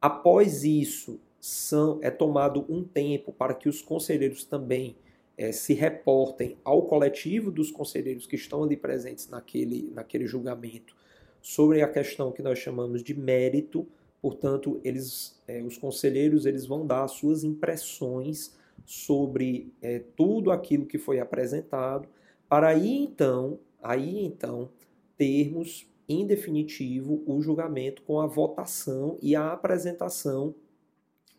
Após 0.00 0.64
isso, 0.64 1.18
são, 1.40 1.98
é 2.02 2.10
tomado 2.10 2.64
um 2.68 2.84
tempo 2.84 3.32
para 3.32 3.54
que 3.54 3.68
os 3.68 3.80
conselheiros 3.80 4.44
também 4.44 4.96
é, 5.36 5.52
se 5.52 5.74
reportem 5.74 6.56
ao 6.64 6.82
coletivo 6.82 7.50
dos 7.50 7.70
conselheiros 7.70 8.26
que 8.26 8.36
estão 8.36 8.62
ali 8.62 8.76
presentes 8.76 9.28
naquele, 9.28 9.90
naquele 9.94 10.26
julgamento 10.26 10.94
sobre 11.40 11.82
a 11.82 11.88
questão 11.88 12.30
que 12.30 12.42
nós 12.42 12.58
chamamos 12.58 13.02
de 13.02 13.14
mérito. 13.14 13.86
Portanto, 14.20 14.80
eles, 14.84 15.42
é, 15.48 15.62
os 15.62 15.76
conselheiros 15.76 16.46
eles 16.46 16.66
vão 16.66 16.86
dar 16.86 17.04
as 17.04 17.12
suas 17.12 17.42
impressões 17.42 18.56
sobre 18.84 19.72
é, 19.80 20.00
tudo 20.16 20.50
aquilo 20.50 20.86
que 20.86 20.98
foi 20.98 21.18
apresentado, 21.18 22.08
para 22.48 22.68
aí 22.68 22.96
então, 22.98 23.58
aí 23.82 24.24
então 24.24 24.70
termos 25.16 25.90
em 26.08 26.26
definitivo, 26.26 27.22
o 27.26 27.40
julgamento 27.40 28.02
com 28.02 28.20
a 28.20 28.26
votação 28.26 29.18
e 29.22 29.34
a 29.34 29.52
apresentação 29.52 30.54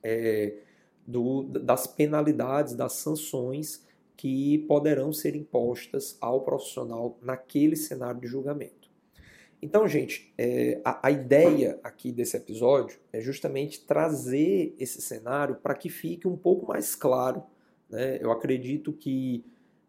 é, 0.02 0.58
do, 1.06 1.44
das 1.44 1.88
penalidades, 1.88 2.74
das 2.74 2.94
sanções 2.94 3.86
que 4.16 4.60
poderão 4.68 5.12
ser 5.12 5.36
impostas 5.36 6.18
ao 6.22 6.42
profissional 6.42 7.18
naquele 7.22 7.76
cenário 7.76 8.22
de 8.22 8.28
julgamento. 8.28 8.84
Então, 9.62 9.88
gente, 9.88 10.34
é, 10.38 10.82
a, 10.84 11.08
a, 11.08 11.12
ideia 11.12 11.80
aqui 11.84 12.12
desse 12.12 12.36
episódio 12.36 13.00
é 13.14 13.22
justamente 13.22 13.82
trazer 13.86 14.76
esse 14.78 15.02
cenário 15.02 15.56
para 15.56 15.74
que 15.74 15.90
fique 15.90 16.28
um 16.28 16.36
pouco 16.36 16.68
mais 16.68 16.96
claro. 16.96 17.44
Né? 17.90 18.20
Eu 18.22 18.30
acredito 18.32 18.92
que 18.92 19.46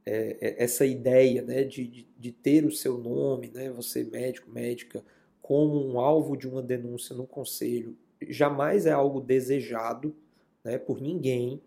é, 0.06 0.36
é, 0.40 0.62
essa 0.62 0.86
ideia 0.86 1.42
né, 1.42 1.64
de, 1.64 2.06
de, 2.16 2.30
ter 2.30 2.64
o 2.64 2.70
seu 2.70 2.98
nome, 2.98 3.50
né, 3.52 3.70
você 3.70 4.04
médico, 4.04 4.50
médica, 4.50 5.04
como 5.42 5.84
um 5.84 5.98
alvo 5.98 6.36
de 6.36 6.48
uma 6.48 6.62
denúncia 6.62 7.16
no 7.16 7.26
conselho, 7.26 7.96
jamais 8.28 8.86
é 8.86 8.92
algo 8.92 9.20
desejado 9.20 10.14
né, 10.64 10.78
por 10.78 11.00
ninguém, 11.00 11.60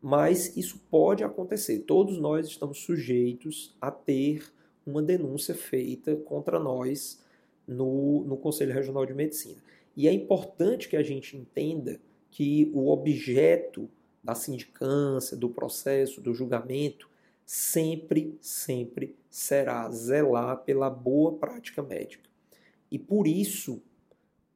mas 0.00 0.56
isso 0.56 0.80
pode 0.90 1.24
acontecer. 1.24 1.80
Todos 1.80 2.18
nós 2.18 2.46
estamos 2.46 2.78
sujeitos 2.78 3.74
a 3.80 3.90
ter 3.90 4.52
uma 4.84 5.02
denúncia 5.02 5.54
feita 5.54 6.16
contra 6.16 6.58
nós 6.58 7.22
no, 7.66 8.24
no 8.24 8.36
Conselho 8.36 8.74
Regional 8.74 9.06
de 9.06 9.14
Medicina. 9.14 9.62
E 9.96 10.08
é 10.08 10.12
importante 10.12 10.88
que 10.88 10.96
a 10.96 11.02
gente 11.02 11.36
entenda 11.36 12.00
que 12.30 12.70
o 12.74 12.90
objeto 12.90 13.88
da 14.22 14.34
sindicância, 14.34 15.36
do 15.36 15.48
processo, 15.48 16.20
do 16.20 16.34
julgamento, 16.34 17.08
sempre, 17.44 18.36
sempre 18.40 19.14
será 19.30 19.88
zelar 19.90 20.64
pela 20.64 20.88
boa 20.88 21.32
prática 21.32 21.82
médica. 21.82 22.28
E 22.90 22.98
por 22.98 23.26
isso, 23.26 23.82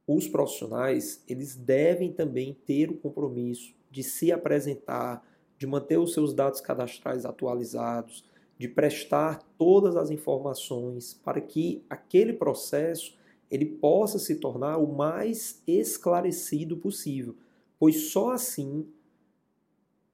os 0.06 0.26
profissionais, 0.26 1.22
eles 1.28 1.54
devem 1.56 2.12
também 2.12 2.56
ter 2.66 2.90
o 2.90 2.96
compromisso 2.96 3.76
de 3.96 4.02
se 4.02 4.30
apresentar, 4.30 5.26
de 5.56 5.66
manter 5.66 5.98
os 5.98 6.12
seus 6.12 6.35
dados 6.35 6.61
cadastrais 6.61 7.24
atualizados, 7.24 8.28
de 8.59 8.68
prestar 8.68 9.42
todas 9.56 9.96
as 9.96 10.11
informações 10.11 11.14
para 11.14 11.40
que 11.40 11.82
aquele 11.88 12.35
processo 12.35 13.16
ele 13.50 13.64
possa 13.64 14.18
se 14.18 14.37
tornar 14.37 14.76
o 14.76 14.94
mais 14.94 15.62
esclarecido 15.66 16.76
possível, 16.76 17.37
pois 17.78 18.11
só 18.11 18.32
assim, 18.32 18.87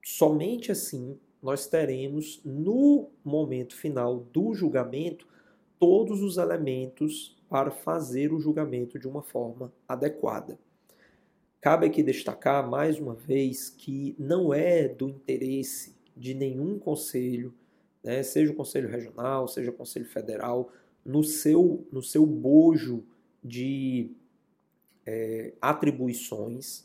somente 0.01 0.71
assim, 0.71 1.19
nós 1.41 1.67
teremos 1.67 2.39
no 2.45 3.09
momento 3.21 3.75
final 3.75 4.21
do 4.31 4.53
julgamento 4.53 5.27
todos 5.77 6.21
os 6.21 6.37
elementos 6.37 7.35
para 7.49 7.69
fazer 7.69 8.31
o 8.31 8.39
julgamento 8.39 8.97
de 8.97 9.09
uma 9.09 9.21
forma 9.21 9.73
adequada. 9.85 10.57
Cabe 11.63 11.85
aqui 11.85 12.03
destacar 12.03 12.69
mais 12.69 12.99
uma 12.99 13.15
vez 13.15 13.69
que 13.69 14.17
não 14.19 14.53
é 14.53 14.85
do 14.85 15.07
interesse 15.07 15.95
de 16.13 16.33
nenhum 16.33 16.77
conselho, 16.77 17.53
né, 18.03 18.21
seja 18.21 18.51
o 18.51 18.55
conselho 18.55 18.89
regional, 18.89 19.47
seja 19.47 19.71
o 19.71 19.73
conselho 19.73 20.03
federal, 20.03 20.73
no 21.05 21.23
seu, 21.23 21.87
no 21.89 22.03
seu 22.03 22.25
bojo 22.25 23.05
de 23.41 24.11
é, 25.05 25.53
atribuições, 25.61 26.83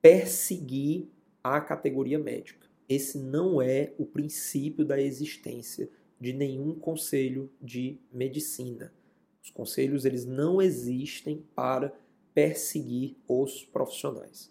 perseguir 0.00 1.08
a 1.42 1.60
categoria 1.60 2.20
médica. 2.20 2.68
Esse 2.88 3.18
não 3.18 3.60
é 3.60 3.92
o 3.98 4.06
princípio 4.06 4.84
da 4.84 5.00
existência 5.00 5.90
de 6.20 6.32
nenhum 6.32 6.78
conselho 6.78 7.50
de 7.60 7.98
medicina. 8.12 8.94
Os 9.42 9.50
conselhos 9.50 10.04
eles 10.04 10.24
não 10.24 10.62
existem 10.62 11.44
para 11.56 11.92
perseguir 12.34 13.16
os 13.28 13.64
profissionais. 13.64 14.50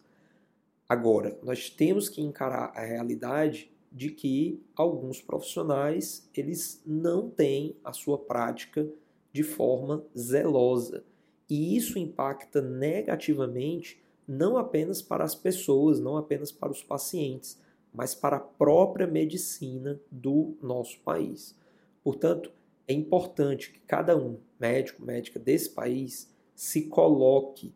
Agora, 0.87 1.39
nós 1.41 1.69
temos 1.69 2.09
que 2.09 2.21
encarar 2.21 2.71
a 2.75 2.83
realidade 2.83 3.71
de 3.91 4.09
que 4.09 4.61
alguns 4.75 5.21
profissionais 5.21 6.29
eles 6.33 6.81
não 6.85 7.29
têm 7.29 7.75
a 7.83 7.91
sua 7.91 8.17
prática 8.17 8.87
de 9.33 9.43
forma 9.43 10.05
zelosa 10.17 11.03
e 11.49 11.75
isso 11.75 11.99
impacta 11.99 12.61
negativamente 12.61 14.01
não 14.27 14.57
apenas 14.57 15.01
para 15.01 15.23
as 15.23 15.35
pessoas, 15.35 15.99
não 15.99 16.15
apenas 16.15 16.51
para 16.51 16.71
os 16.71 16.81
pacientes, 16.81 17.59
mas 17.93 18.15
para 18.15 18.37
a 18.37 18.39
própria 18.39 19.05
medicina 19.05 19.99
do 20.09 20.55
nosso 20.61 20.99
país. 21.01 21.53
Portanto, 22.01 22.51
é 22.87 22.93
importante 22.93 23.71
que 23.71 23.79
cada 23.81 24.15
um, 24.17 24.37
médico, 24.59 25.03
médica 25.03 25.39
desse 25.39 25.69
país, 25.69 26.33
se 26.61 26.83
coloque 26.83 27.73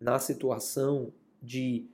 na 0.00 0.18
situação 0.18 1.12
de 1.42 1.84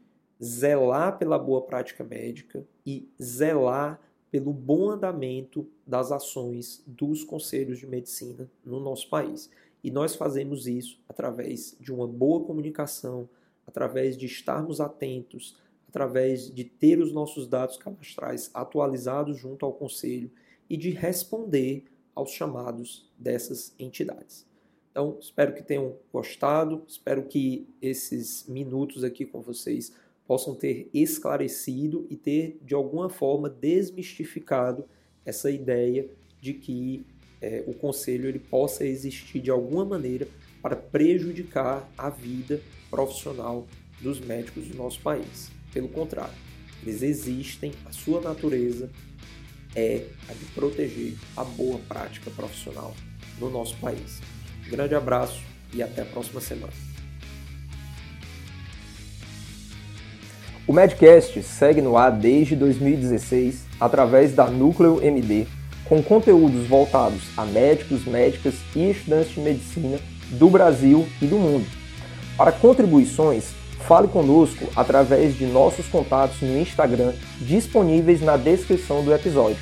zelar 0.40 1.18
pela 1.18 1.36
boa 1.36 1.60
prática 1.62 2.04
médica 2.04 2.64
e 2.86 3.10
zelar 3.20 4.00
pelo 4.30 4.52
bom 4.52 4.90
andamento 4.90 5.66
das 5.84 6.12
ações 6.12 6.84
dos 6.86 7.24
conselhos 7.24 7.80
de 7.80 7.86
medicina 7.88 8.48
no 8.64 8.78
nosso 8.78 9.10
país. 9.10 9.50
E 9.82 9.90
nós 9.90 10.14
fazemos 10.14 10.68
isso 10.68 11.00
através 11.08 11.76
de 11.80 11.92
uma 11.92 12.06
boa 12.06 12.44
comunicação, 12.44 13.28
através 13.66 14.16
de 14.16 14.26
estarmos 14.26 14.80
atentos, 14.80 15.56
através 15.88 16.48
de 16.48 16.62
ter 16.62 17.00
os 17.00 17.12
nossos 17.12 17.48
dados 17.48 17.76
cadastrais 17.76 18.52
atualizados 18.54 19.36
junto 19.36 19.66
ao 19.66 19.72
conselho 19.72 20.30
e 20.68 20.76
de 20.76 20.90
responder 20.90 21.86
aos 22.14 22.30
chamados 22.30 23.10
dessas 23.18 23.74
entidades. 23.80 24.48
Então, 24.90 25.16
espero 25.20 25.54
que 25.54 25.62
tenham 25.62 25.96
gostado, 26.12 26.82
espero 26.86 27.22
que 27.22 27.66
esses 27.80 28.46
minutos 28.48 29.04
aqui 29.04 29.24
com 29.24 29.40
vocês 29.40 29.92
possam 30.26 30.54
ter 30.54 30.88
esclarecido 30.92 32.06
e 32.10 32.16
ter, 32.16 32.58
de 32.62 32.74
alguma 32.74 33.08
forma, 33.08 33.48
desmistificado 33.48 34.84
essa 35.24 35.50
ideia 35.50 36.08
de 36.40 36.54
que 36.54 37.06
é, 37.40 37.64
o 37.66 37.74
conselho 37.74 38.28
ele 38.28 38.38
possa 38.38 38.84
existir 38.84 39.40
de 39.40 39.50
alguma 39.50 39.84
maneira 39.84 40.28
para 40.60 40.76
prejudicar 40.76 41.90
a 41.96 42.10
vida 42.10 42.60
profissional 42.90 43.66
dos 44.00 44.20
médicos 44.20 44.66
do 44.66 44.76
nosso 44.76 45.00
país. 45.00 45.50
Pelo 45.72 45.88
contrário, 45.88 46.34
eles 46.82 47.02
existem, 47.02 47.72
a 47.84 47.92
sua 47.92 48.20
natureza 48.20 48.90
é 49.74 50.06
a 50.28 50.32
de 50.32 50.44
proteger 50.46 51.14
a 51.36 51.44
boa 51.44 51.78
prática 51.88 52.30
profissional 52.30 52.94
no 53.38 53.50
nosso 53.50 53.76
país. 53.78 54.20
Grande 54.68 54.94
abraço 54.94 55.40
e 55.72 55.82
até 55.82 56.02
a 56.02 56.06
próxima 56.06 56.40
semana. 56.40 56.72
O 60.66 60.72
Medcast 60.72 61.42
segue 61.42 61.82
no 61.82 61.96
ar 61.96 62.12
desde 62.12 62.54
2016 62.54 63.64
através 63.80 64.32
da 64.32 64.46
Núcleo 64.46 65.02
MD 65.02 65.46
com 65.84 66.00
conteúdos 66.00 66.68
voltados 66.68 67.22
a 67.36 67.44
médicos, 67.44 68.04
médicas 68.04 68.54
e 68.76 68.90
estudantes 68.90 69.34
de 69.34 69.40
medicina 69.40 69.98
do 70.30 70.48
Brasil 70.48 71.08
e 71.20 71.26
do 71.26 71.36
mundo. 71.36 71.66
Para 72.36 72.52
contribuições, 72.52 73.46
fale 73.80 74.06
conosco 74.06 74.68
através 74.76 75.36
de 75.36 75.46
nossos 75.46 75.88
contatos 75.88 76.40
no 76.40 76.56
Instagram 76.56 77.12
disponíveis 77.40 78.20
na 78.20 78.36
descrição 78.36 79.02
do 79.04 79.12
episódio 79.12 79.58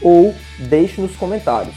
ou 0.00 0.32
deixe 0.58 1.00
nos 1.00 1.16
comentários. 1.16 1.74